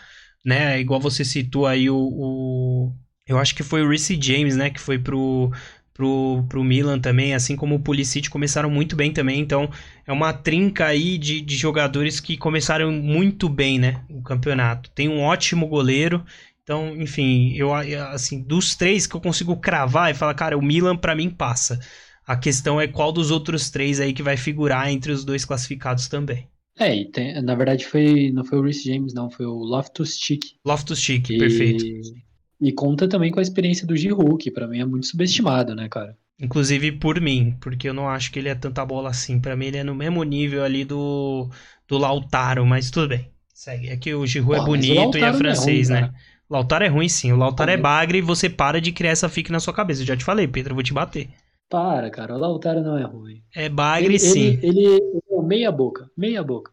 [0.45, 0.81] né?
[0.81, 2.93] Igual você citou aí o, o
[3.27, 4.71] eu acho que foi o Reece James, né?
[4.71, 5.51] Que foi pro,
[5.95, 9.41] pro, pro Milan também, assim como o Pulisic começaram muito bem também.
[9.41, 9.71] Então
[10.07, 14.03] é uma trinca aí de, de jogadores que começaram muito bem, né?
[14.09, 14.91] O campeonato.
[14.91, 16.25] Tem um ótimo goleiro.
[16.63, 20.97] Então, enfim, eu assim, dos três que eu consigo cravar e falar, cara, o Milan
[20.97, 21.81] para mim passa.
[22.25, 26.07] A questão é qual dos outros três aí que vai figurar entre os dois classificados
[26.09, 26.49] também.
[26.79, 30.55] É, e tem, na verdade foi, não foi o Reece James, não, foi o Loftus-Cheek.
[30.65, 31.39] Loftus-Cheek, e...
[31.39, 31.85] perfeito.
[32.63, 35.89] E conta também com a experiência do Giroud, que pra mim é muito subestimado, né,
[35.89, 36.17] cara?
[36.41, 39.41] Inclusive por mim, porque eu não acho que ele é tanta bola assim.
[39.41, 41.51] Para mim ele é no mesmo nível ali do,
[41.89, 43.29] do Lautaro, mas tudo bem.
[43.53, 43.89] Segue.
[43.89, 46.15] É que o Giroud é bonito e é francês, é ruim, né?
[46.49, 47.33] Lautaro é ruim sim.
[47.33, 50.03] O Lautaro é bagre e você para de criar essa fique na sua cabeça.
[50.03, 51.31] Eu já te falei, Pedro, eu vou te bater.
[51.69, 52.37] Para, cara.
[52.37, 53.43] O Lautaro não é ruim.
[53.57, 54.59] É bagre ele, sim.
[54.63, 56.09] Ele, ele é meia boca.
[56.17, 56.71] Meia boca.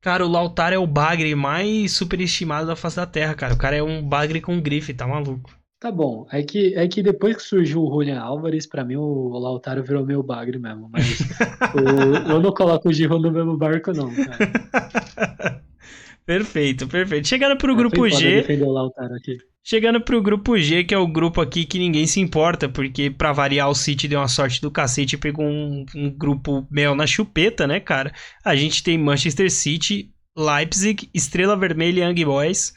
[0.00, 3.52] Cara, o Lautaro é o bagre mais superestimado da face da terra, cara.
[3.52, 5.50] O cara é um bagre com grife, tá maluco.
[5.78, 9.38] Tá bom, é que, é que depois que surgiu o Julian Álvares, pra mim o
[9.38, 10.90] Lautaro virou meu bagre mesmo.
[10.90, 11.20] Mas
[11.74, 15.62] o, eu não coloco o Giro no mesmo barco, não, cara.
[16.24, 17.28] perfeito, perfeito.
[17.28, 18.44] Chegando pro grupo G.
[19.62, 23.32] Chegando pro grupo G, que é o grupo aqui que ninguém se importa, porque pra
[23.32, 27.06] variar o City deu uma sorte do cacete e pegou um, um grupo mel na
[27.06, 28.12] chupeta, né, cara?
[28.44, 32.72] A gente tem Manchester City, Leipzig, Estrela Vermelha e Young Boys.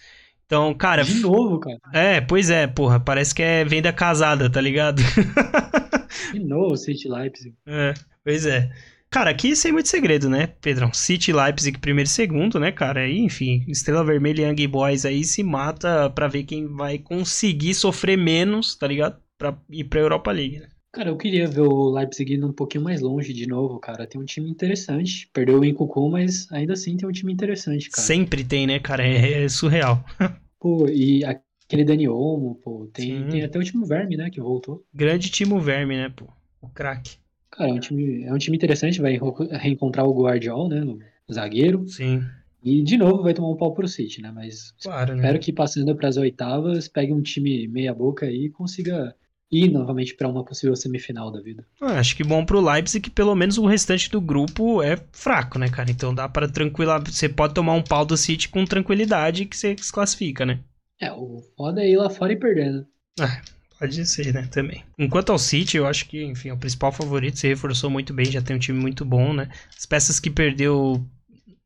[0.45, 1.03] Então, cara.
[1.03, 1.79] De novo, cara.
[1.93, 2.99] É, pois é, porra.
[2.99, 5.01] Parece que é venda casada, tá ligado?
[6.31, 7.55] De novo, City Leipzig.
[7.65, 8.69] É, pois é.
[9.13, 10.91] Cara, aqui sem muito segredo, né, Pedrão?
[10.91, 13.01] City Leipzig primeiro e segundo, né, cara?
[13.01, 17.75] Aí, enfim, Estrela Vermelha e Young Boys aí se mata pra ver quem vai conseguir
[17.75, 19.21] sofrer menos, tá ligado?
[19.37, 20.67] Pra ir pra Europa League, né?
[20.91, 24.07] Cara, eu queria ver o Leipzig indo um pouquinho mais longe de novo, cara.
[24.07, 25.29] Tem um time interessante.
[25.31, 28.07] Perdeu o Encucu, mas ainda assim tem um time interessante, cara.
[28.07, 29.05] Sempre tem, né, cara?
[29.05, 30.03] É, é surreal.
[30.59, 34.83] Pô, e aquele Dani Olmo, pô, tem, tem até o time Verme, né, que voltou.
[34.91, 36.25] Grande time Verme, né, pô.
[36.59, 37.21] O craque.
[37.55, 39.19] Cara, é um, time, é um time interessante, vai
[39.51, 40.83] reencontrar o Guardiol, né,
[41.27, 41.87] o zagueiro.
[41.87, 42.23] Sim.
[42.63, 45.39] E de novo vai tomar um pau pro City, né, mas claro, espero né?
[45.39, 49.15] que passando para as oitavas, pegue um time meia boca aí e consiga
[49.51, 51.63] ir novamente para uma possível semifinal da vida.
[51.79, 55.59] Ah, acho que bom pro Leipzig que pelo menos o restante do grupo é fraco,
[55.59, 55.91] né, cara?
[55.91, 59.75] Então dá para tranquila, você pode tomar um pau do City com tranquilidade que você
[59.77, 60.59] se classifica, né?
[60.99, 62.85] É, o foda é ir lá fora e perder, né?
[63.19, 63.41] Ah,
[63.83, 64.81] pode ser, né, também.
[64.97, 68.25] Enquanto ao City, eu acho que, enfim, é o principal favorito, se reforçou muito bem,
[68.25, 69.49] já tem um time muito bom, né?
[69.77, 71.05] As peças que perdeu,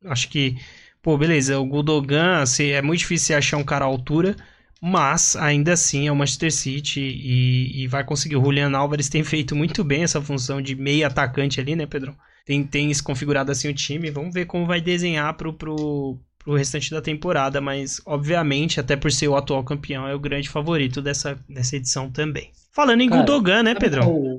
[0.04, 0.56] acho que,
[1.00, 4.36] pô, beleza, o Gudogan, assim, é muito difícil achar um cara à altura,
[4.82, 8.36] mas ainda assim é o Manchester City e, e, vai conseguir.
[8.36, 12.16] O Julian Álvares tem feito muito bem essa função de meio atacante ali, né, Pedro?
[12.44, 14.10] Tem, tem se configurado assim o time.
[14.10, 19.12] Vamos ver como vai desenhar pro, pro, pro restante da temporada, mas obviamente, até por
[19.12, 22.50] ser o atual campeão, é o grande favorito dessa, dessa edição também.
[22.72, 24.06] Falando em Cara, Gundogan, né, Pedrão?
[24.06, 24.38] qual-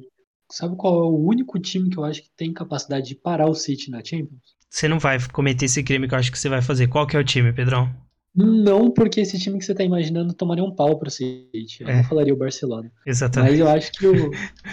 [0.51, 3.53] sabe qual é o único time que eu acho que tem capacidade de parar o
[3.53, 4.41] City na Champions?
[4.67, 6.87] Você não vai cometer esse crime que eu acho que você vai fazer.
[6.87, 7.93] Qual que é o time, Pedrão?
[8.35, 11.81] Não porque esse time que você tá imaginando tomaria um pau pro City.
[11.81, 11.97] Eu É.
[11.97, 12.91] não falaria o Barcelona.
[13.05, 13.51] Exatamente.
[13.51, 14.31] Mas eu acho que o,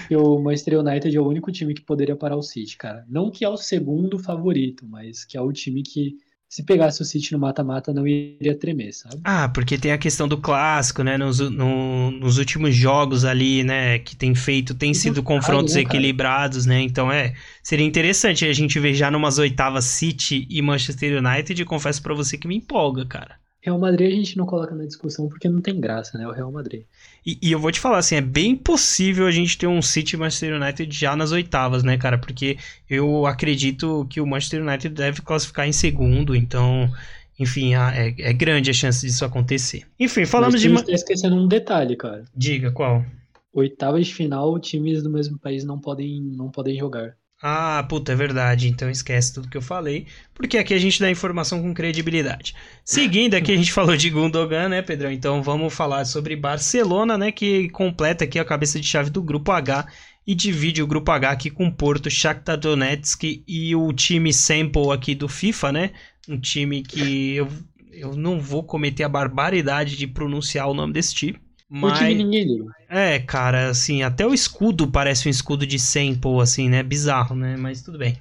[0.09, 3.05] que o Manchester United é o único time que poderia parar o City, cara.
[3.09, 6.17] Não que é o segundo favorito, mas que é o time que,
[6.49, 9.23] se pegasse o City no mata-mata, não iria tremer, sabe?
[9.29, 11.17] Ah, porque tem a questão do clássico, né?
[11.19, 13.99] Nos, no- nos últimos jogos ali, né?
[13.99, 16.81] Que tem feito, tem Muito sido confrontos né, equilibrados, né?
[16.81, 17.35] Então é.
[17.63, 21.61] Seria interessante a gente ver já numas oitavas City e Manchester United.
[21.61, 23.37] E confesso pra você que me empolga, cara.
[23.67, 26.27] Real Madrid a gente não coloca na discussão porque não tem graça, né?
[26.29, 26.85] O Real Madrid.
[27.27, 30.17] E, e eu vou te falar assim, é bem possível a gente ter um City
[30.17, 32.17] Manchester United já nas oitavas, né, cara?
[32.17, 32.57] Porque
[32.89, 36.89] eu acredito que o Manchester United deve classificar em segundo, então,
[37.37, 39.83] enfim, é, é grande a chance disso acontecer.
[39.99, 40.73] Enfim, falando Mas de.
[40.73, 42.25] está esquecendo um detalhe, cara.
[42.37, 43.05] Diga, qual?
[43.53, 47.17] Oitavas de final, times do mesmo país não podem, não podem jogar.
[47.43, 48.69] Ah, puta, é verdade.
[48.69, 52.55] Então esquece tudo que eu falei, porque aqui a gente dá informação com credibilidade.
[52.85, 55.11] Seguindo aqui, a gente falou de Gundogan, né, Pedrão?
[55.11, 59.53] Então vamos falar sobre Barcelona, né, que completa aqui a cabeça de chave do grupo
[59.53, 59.87] H
[60.27, 65.15] e divide o grupo H aqui com Porto, Shakhtar Donetsk e o time sample aqui
[65.15, 65.93] do FIFA, né?
[66.29, 67.49] Um time que eu,
[67.93, 71.46] eu não vou cometer a barbaridade de pronunciar o nome desse time.
[71.71, 71.99] O Mas...
[71.99, 72.65] time ninguém liga.
[72.89, 76.83] É, cara, assim, até o escudo parece um escudo de sample, assim, né?
[76.83, 77.57] Bizarro, né?
[77.57, 78.17] Mas tudo bem.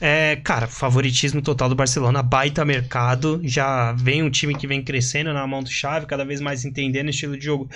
[0.00, 3.40] É, cara, favoritismo total do Barcelona, baita mercado.
[3.42, 7.06] Já vem um time que vem crescendo na mão do Chave, cada vez mais entendendo
[7.06, 7.68] o estilo de jogo.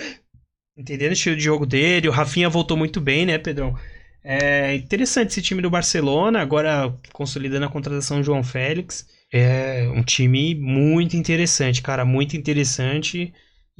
[0.77, 2.07] Entendendo o estilo de jogo dele.
[2.07, 3.75] O Rafinha voltou muito bem, né, Pedrão?
[4.23, 9.07] É interessante esse time do Barcelona, agora consolidando a contratação do João Félix.
[9.33, 13.33] É um time muito interessante, cara, muito interessante.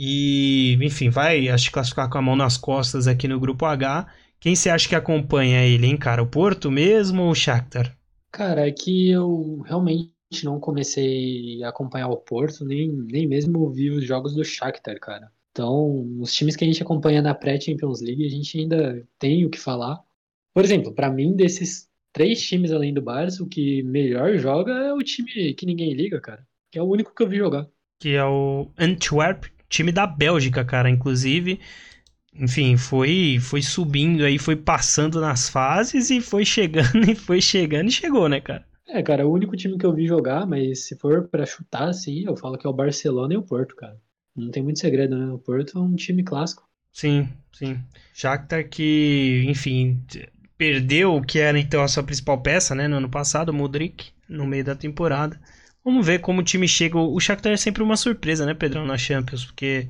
[0.03, 4.07] E, enfim, vai acho que classificar com a mão nas costas aqui no grupo H.
[4.39, 6.23] Quem você acha que acompanha ele, hein, cara?
[6.23, 7.95] O Porto mesmo ou o Shakhtar?
[8.31, 10.09] Cara, é que eu realmente
[10.43, 15.31] não comecei a acompanhar o Porto, nem, nem mesmo vi os jogos do Shakhtar, cara.
[15.51, 19.51] Então, os times que a gente acompanha na pré-Champions League, a gente ainda tem o
[19.51, 20.01] que falar.
[20.51, 24.91] Por exemplo, pra mim, desses três times além do Barça, o que melhor joga é
[24.91, 26.43] o time que ninguém liga, cara.
[26.71, 27.67] Que é o único que eu vi jogar.
[27.99, 31.59] Que é o Antwerp, time da Bélgica, cara, inclusive.
[32.33, 37.87] Enfim, foi foi subindo aí, foi passando nas fases e foi chegando e foi chegando
[37.89, 38.65] e chegou, né, cara?
[38.87, 42.25] É, cara, o único time que eu vi jogar, mas se for pra chutar, assim,
[42.25, 43.97] eu falo que é o Barcelona e o Porto, cara.
[44.35, 45.31] Não tem muito segredo, né?
[45.31, 46.67] O Porto é um time clássico.
[46.91, 47.79] Sim, sim.
[48.13, 50.03] Shakhtar que, enfim,
[50.57, 54.11] perdeu o que era então a sua principal peça, né, no ano passado, o Modric,
[54.27, 55.39] no meio da temporada.
[55.83, 56.97] Vamos ver como o time chega.
[56.97, 59.89] O Shakhtar é sempre uma surpresa, né, Pedrão, na Champions, porque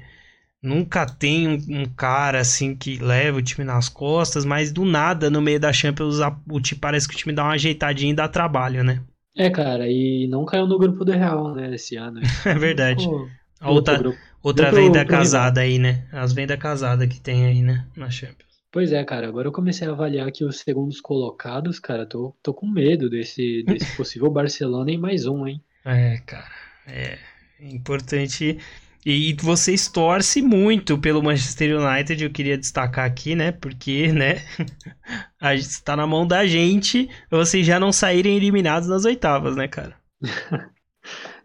[0.62, 5.30] nunca tem um, um cara assim que leva o time nas costas, mas do nada,
[5.30, 8.16] no meio da Champions, a- o time parece que o time dá uma ajeitadinha e
[8.16, 9.04] dá trabalho, né?
[9.36, 12.20] É, cara, e não caiu no grupo do Real, né, esse ano.
[12.46, 13.12] É verdade.
[13.60, 14.26] A outra, grupo.
[14.44, 16.08] outra grupo venda casada aí, né?
[16.12, 18.62] As vendas casadas que tem aí, né, na Champions.
[18.72, 22.54] Pois é, cara, agora eu comecei a avaliar aqui os segundos colocados, cara, tô, tô
[22.54, 25.64] com medo desse, desse possível Barcelona em mais um, hein?
[25.86, 26.52] É, cara,
[26.88, 27.18] é
[27.60, 28.58] importante.
[29.04, 33.52] E vocês torcem muito pelo Manchester United, eu queria destacar aqui, né?
[33.52, 34.36] Porque, né?
[35.42, 39.68] A gente está na mão da gente, vocês já não saírem eliminados nas oitavas, né,
[39.68, 39.96] cara?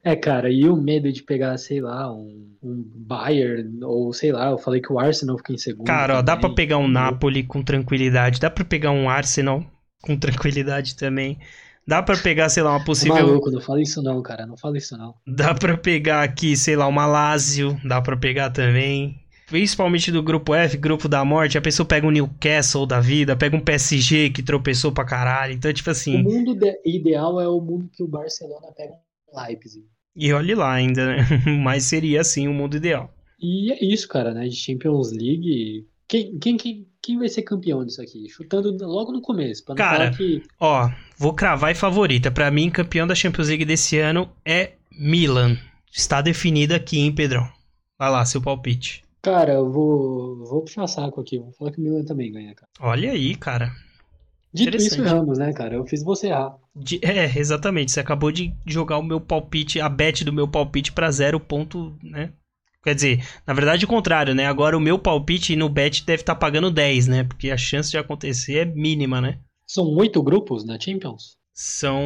[0.05, 4.51] É, cara, e o medo de pegar, sei lá, um, um Bayern, ou sei lá,
[4.51, 5.84] eu falei que o Arsenal fica em segundo.
[5.84, 9.64] Cara, ó, dá pra pegar um Napoli com tranquilidade, dá pra pegar um Arsenal
[10.01, 11.41] com tranquilidade também.
[11.87, 13.14] Dá pra pegar, sei lá, uma possível.
[13.14, 15.14] maluco, não fala isso não, cara, não fala isso não.
[15.26, 19.20] Dá pra pegar aqui, sei lá, uma Lazio, dá pra pegar também.
[19.47, 23.57] Principalmente do grupo F, grupo da morte, a pessoa pega um Newcastle da vida, pega
[23.57, 25.53] um PSG que tropeçou pra caralho.
[25.53, 28.95] Então, tipo O assim, mundo de- ideal é o mundo que o Barcelona pega
[29.32, 29.84] um Leipzig.
[30.16, 31.16] e olhe lá ainda, né?
[31.62, 33.14] Mas seria assim o mundo ideal.
[33.41, 34.49] E é isso, cara, né?
[34.49, 35.87] De Champions League.
[36.09, 38.29] Quem, quem, quem, quem vai ser campeão disso aqui?
[38.29, 40.43] Chutando logo no começo, pra não Cara, falar que.
[40.61, 42.31] Ó, vou cravar e favorita.
[42.31, 45.57] Pra mim, campeão da Champions League desse ano é Milan.
[45.93, 47.49] Está definido aqui, hein, Pedrão?
[47.99, 49.03] Vai lá, seu palpite.
[49.23, 51.39] Cara, eu vou, vou puxar saco aqui.
[51.39, 52.69] Vou falar que o Milan também ganha, cara.
[52.79, 53.73] Olha aí, cara.
[54.53, 55.75] Dito isso, erramos, né, cara?
[55.75, 56.57] Eu fiz você errar.
[56.75, 57.91] De- é, exatamente.
[57.93, 61.99] Você acabou de jogar o meu palpite, a bet do meu palpite pra zero ponto,
[62.03, 62.33] né?
[62.87, 64.47] Quer dizer, na verdade o contrário, né?
[64.47, 67.24] Agora o meu palpite no bet deve estar pagando 10, né?
[67.24, 69.41] Porque a chance de acontecer é mínima, né?
[69.66, 71.37] São oito grupos na Champions?
[71.53, 72.01] São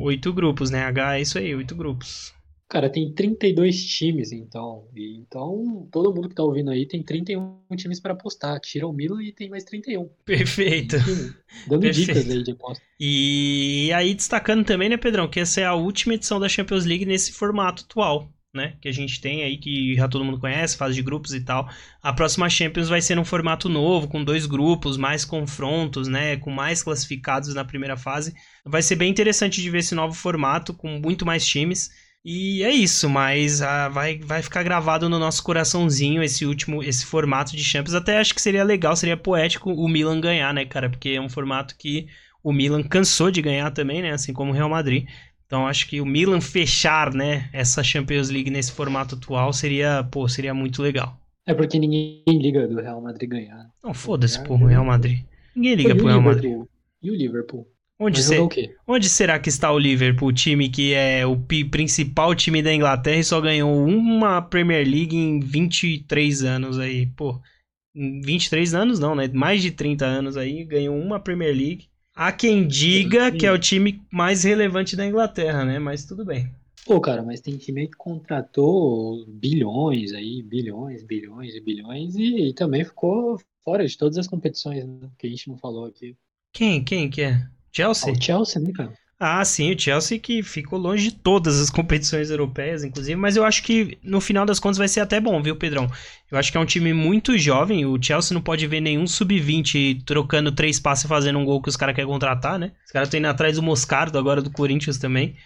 [0.00, 0.84] oito grupos, né?
[0.84, 2.32] H é isso aí, oito grupos.
[2.66, 4.88] Cara, tem 32 times, então.
[4.96, 8.58] E, então, todo mundo que tá ouvindo aí tem 31 times para apostar.
[8.58, 10.08] Tira o Milan e tem mais 31.
[10.24, 10.96] Perfeito.
[10.96, 11.34] Enfim,
[11.66, 12.06] dando Perfeito.
[12.06, 12.82] dicas aí de aposta.
[12.98, 17.04] E aí, destacando também, né, Pedrão, que essa é a última edição da Champions League
[17.04, 18.76] nesse formato atual, né?
[18.80, 21.68] Que a gente tem aí, que já todo mundo conhece, fase de grupos e tal.
[22.02, 26.36] A próxima Champions vai ser num formato novo, com dois grupos, mais confrontos, né?
[26.36, 28.34] Com mais classificados na primeira fase.
[28.64, 31.90] Vai ser bem interessante de ver esse novo formato, com muito mais times.
[32.24, 37.06] E é isso, mas ah, vai, vai ficar gravado no nosso coraçãozinho esse último, esse
[37.06, 37.94] formato de Champions.
[37.94, 40.90] Até acho que seria legal, seria poético o Milan ganhar, né, cara?
[40.90, 42.08] Porque é um formato que
[42.42, 44.12] o Milan cansou de ganhar também, né?
[44.12, 45.06] Assim como o Real Madrid.
[45.50, 50.28] Então acho que o Milan fechar, né, essa Champions League nesse formato atual seria, pô,
[50.28, 51.18] seria muito legal.
[51.44, 53.68] É porque ninguém liga do Real Madrid ganhar.
[53.82, 55.24] Não, foda-se, pô, o Real Madrid.
[55.56, 56.56] Ninguém liga pro Real Madrid.
[57.02, 57.66] E o Liverpool?
[57.98, 58.76] Onde, quê?
[58.86, 61.36] onde será que está o Liverpool, o time que é o
[61.68, 67.40] principal time da Inglaterra e só ganhou uma Premier League em 23 anos aí, pô.
[67.92, 69.28] Em 23 anos não, né?
[69.34, 71.89] Mais de 30 anos aí, ganhou uma Premier League.
[72.20, 75.78] Há quem diga que é o time mais relevante da Inglaterra, né?
[75.78, 76.50] Mas tudo bem.
[76.84, 82.50] Pô, cara, mas tem time aí que contratou bilhões aí, bilhões, bilhões e bilhões, e,
[82.50, 86.14] e também ficou fora de todas as competições, né, que a gente não falou aqui.
[86.52, 86.84] Quem?
[86.84, 87.32] Quem que é?
[87.32, 88.12] Ah, Chelsea?
[88.12, 88.92] o Chelsea, né, cara?
[89.22, 93.44] Ah, sim, o Chelsea que ficou longe de todas as competições europeias, inclusive, mas eu
[93.44, 95.90] acho que no final das contas vai ser até bom, viu, Pedrão?
[96.30, 100.04] Eu acho que é um time muito jovem, o Chelsea não pode ver nenhum sub-20
[100.06, 102.72] trocando três passes e fazendo um gol que os caras querem contratar, né?
[102.86, 105.36] Os caras estão indo atrás do Moscardo, agora do Corinthians também.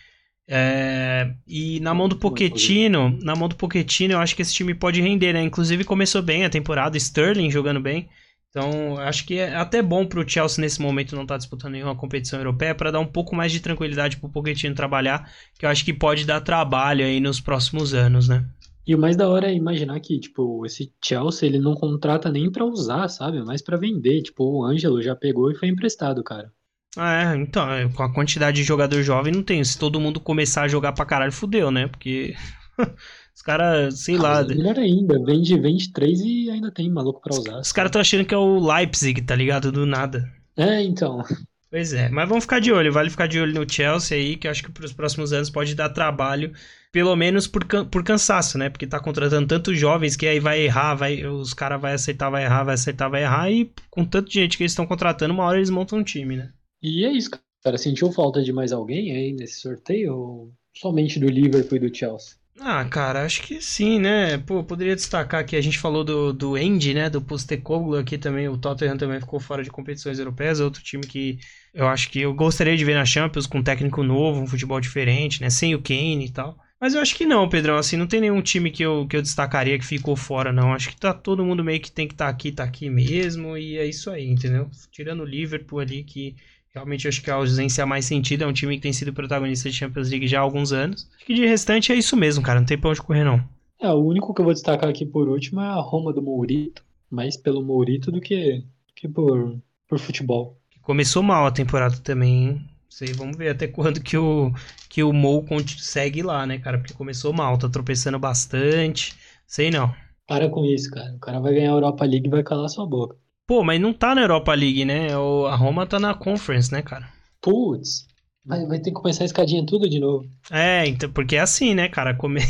[0.48, 4.74] É, E na mão do Pochettino, na mão do Pochettino, eu acho que esse time
[4.74, 5.42] pode render, né?
[5.42, 8.08] Inclusive começou bem a temporada, Sterling jogando bem.
[8.56, 12.38] Então, acho que é até bom pro Chelsea nesse momento não estar disputando nenhuma competição
[12.38, 15.28] europeia para dar um pouco mais de tranquilidade pro Pochettino trabalhar,
[15.58, 18.44] que eu acho que pode dar trabalho aí nos próximos anos, né?
[18.86, 22.48] E o mais da hora é imaginar que, tipo, esse Chelsea, ele não contrata nem
[22.48, 23.38] pra usar, sabe?
[23.38, 24.22] É mais pra vender.
[24.22, 26.52] Tipo, o Ângelo já pegou e foi emprestado, cara.
[26.96, 29.64] Ah, é, então, é, com a quantidade de jogador jovem não tem.
[29.64, 31.88] Se todo mundo começar a jogar pra caralho, fudeu, né?
[31.88, 32.36] Porque
[33.34, 37.20] os caras, sei Ah, lá, é melhor ainda, vende, vende três e ainda tem maluco
[37.20, 37.64] pra usar.
[37.64, 39.72] os caras estão achando que é o Leipzig, tá ligado?
[39.72, 40.32] Do nada.
[40.56, 41.22] É, então.
[41.70, 44.46] Pois é, mas vamos ficar de olho, vale ficar de olho no Chelsea aí, que
[44.46, 46.52] eu acho que pros próximos anos pode dar trabalho,
[46.92, 48.70] pelo menos por, can- por cansaço, né?
[48.70, 52.44] Porque tá contratando tantos jovens que aí vai errar, vai, os caras vai aceitar, vai
[52.44, 55.58] errar, vai aceitar, vai errar, e com tanta gente que eles estão contratando, uma hora
[55.58, 56.52] eles montam um time, né?
[56.80, 57.30] E é isso,
[57.64, 57.76] cara.
[57.76, 60.16] Sentiu falta de mais alguém aí nesse sorteio?
[60.16, 62.36] Ou somente do Liverpool e do Chelsea?
[62.60, 64.38] Ah, cara, acho que sim, né?
[64.38, 67.10] Pô, poderia destacar que a gente falou do, do Andy, né?
[67.10, 68.48] Do Postecoglou aqui também.
[68.48, 70.60] O Tottenham também ficou fora de competições europeias.
[70.60, 71.38] Outro time que
[71.72, 74.80] eu acho que eu gostaria de ver na Champions com um técnico novo, um futebol
[74.80, 75.50] diferente, né?
[75.50, 76.56] Sem o Kane e tal.
[76.80, 77.76] Mas eu acho que não, Pedrão.
[77.76, 80.72] Assim, não tem nenhum time que eu, que eu destacaria que ficou fora, não.
[80.72, 83.56] Acho que tá todo mundo meio que tem que estar aqui, tá aqui mesmo.
[83.56, 84.70] E é isso aí, entendeu?
[84.92, 86.36] Tirando o Liverpool ali, que
[86.74, 89.76] Realmente acho que a ausência mais sentido é um time que tem sido protagonista de
[89.76, 91.08] Champions League já há alguns anos.
[91.14, 92.58] Acho que de restante é isso mesmo, cara.
[92.58, 93.40] Não tem pra onde correr, não.
[93.80, 96.82] É, o único que eu vou destacar aqui por último é a Roma do Mourito.
[97.08, 98.64] Mais pelo Mourito do que,
[98.96, 99.56] que por,
[99.88, 100.58] por futebol.
[100.82, 102.68] Começou mal a temporada também, hein?
[102.90, 104.52] Sei, vamos ver até quando que o,
[104.88, 105.46] que o Mou
[105.78, 106.78] segue lá, né, cara?
[106.78, 109.14] Porque começou mal, tá tropeçando bastante.
[109.46, 109.94] Sei não.
[110.26, 111.14] Para com isso, cara.
[111.14, 113.16] O cara vai ganhar a Europa League e vai calar sua boca.
[113.46, 115.16] Pô, mas não tá na Europa League, né?
[115.16, 117.08] O, a Roma tá na Conference, né, cara?
[117.42, 118.06] Putz,
[118.44, 120.26] vai, vai ter que começar a escadinha tudo de novo.
[120.50, 122.14] É, então, porque é assim, né, cara?
[122.14, 122.40] Come...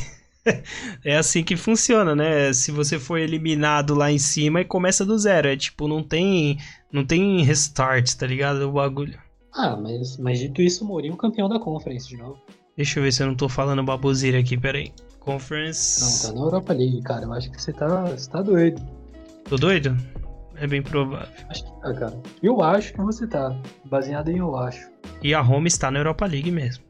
[1.04, 2.52] é assim que funciona, né?
[2.52, 5.48] Se você for eliminado lá em cima e começa do zero.
[5.48, 6.58] É tipo, não tem.
[6.92, 8.68] Não tem restart, tá ligado?
[8.68, 9.18] O bagulho.
[9.52, 12.38] Ah, mas, mas dito isso, o Mourinho campeão da Conference de novo.
[12.76, 14.92] Deixa eu ver se eu não tô falando baboseira aqui, peraí.
[15.10, 16.26] Não, Conference.
[16.26, 17.24] tá na Europa League, cara.
[17.24, 18.80] Eu acho que você tá, você tá doido.
[19.44, 19.96] Tô doido?
[20.56, 21.28] É bem provável.
[21.48, 22.22] Acho que tá, cara.
[22.42, 23.56] Eu acho que você tá.
[23.84, 24.88] Baseado em eu acho.
[25.22, 26.84] E a Roma está na Europa League mesmo.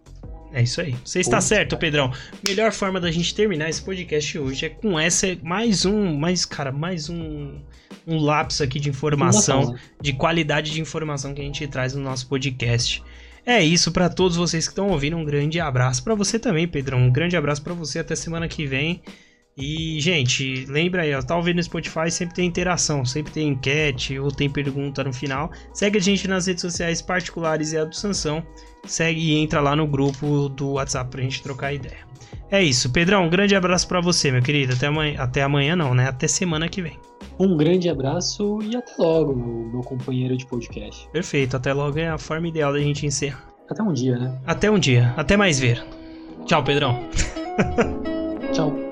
[0.53, 0.95] É isso aí.
[1.05, 1.81] Você está Putz, certo, cara.
[1.81, 2.13] Pedrão.
[2.47, 6.71] Melhor forma da gente terminar esse podcast hoje é com essa mais um, mais cara,
[6.71, 7.59] mais um
[8.07, 9.81] um lapso aqui de informação, Informação, né?
[10.01, 13.03] de qualidade de informação que a gente traz no nosso podcast.
[13.47, 15.17] É isso pra todos vocês que estão ouvindo.
[15.17, 16.99] Um grande abraço pra você também, Pedrão.
[16.99, 19.03] Um grande abraço pra você até semana que vem.
[19.57, 24.19] E, gente, lembra aí, ó, tá ouvindo no Spotify, sempre tem interação, sempre tem enquete
[24.19, 25.51] ou tem pergunta no final.
[25.73, 28.45] Segue a gente nas redes sociais particulares e a do Sansão.
[28.85, 32.05] Segue e entra lá no grupo do WhatsApp pra gente trocar ideia.
[32.51, 34.75] É isso, Pedrão, um grande abraço pra você, meu querido.
[34.75, 36.09] Até amanhã, até amanhã não, né?
[36.09, 36.99] Até semana que vem.
[37.39, 41.09] Um grande abraço e até logo, meu, meu companheiro de podcast.
[41.11, 43.45] Perfeito, até logo é a forma ideal da gente encerrar.
[43.69, 44.39] Até um dia, né?
[44.47, 45.85] Até um dia, até mais ver.
[46.45, 47.09] Tchau, Pedrão.
[48.53, 48.84] Tchau.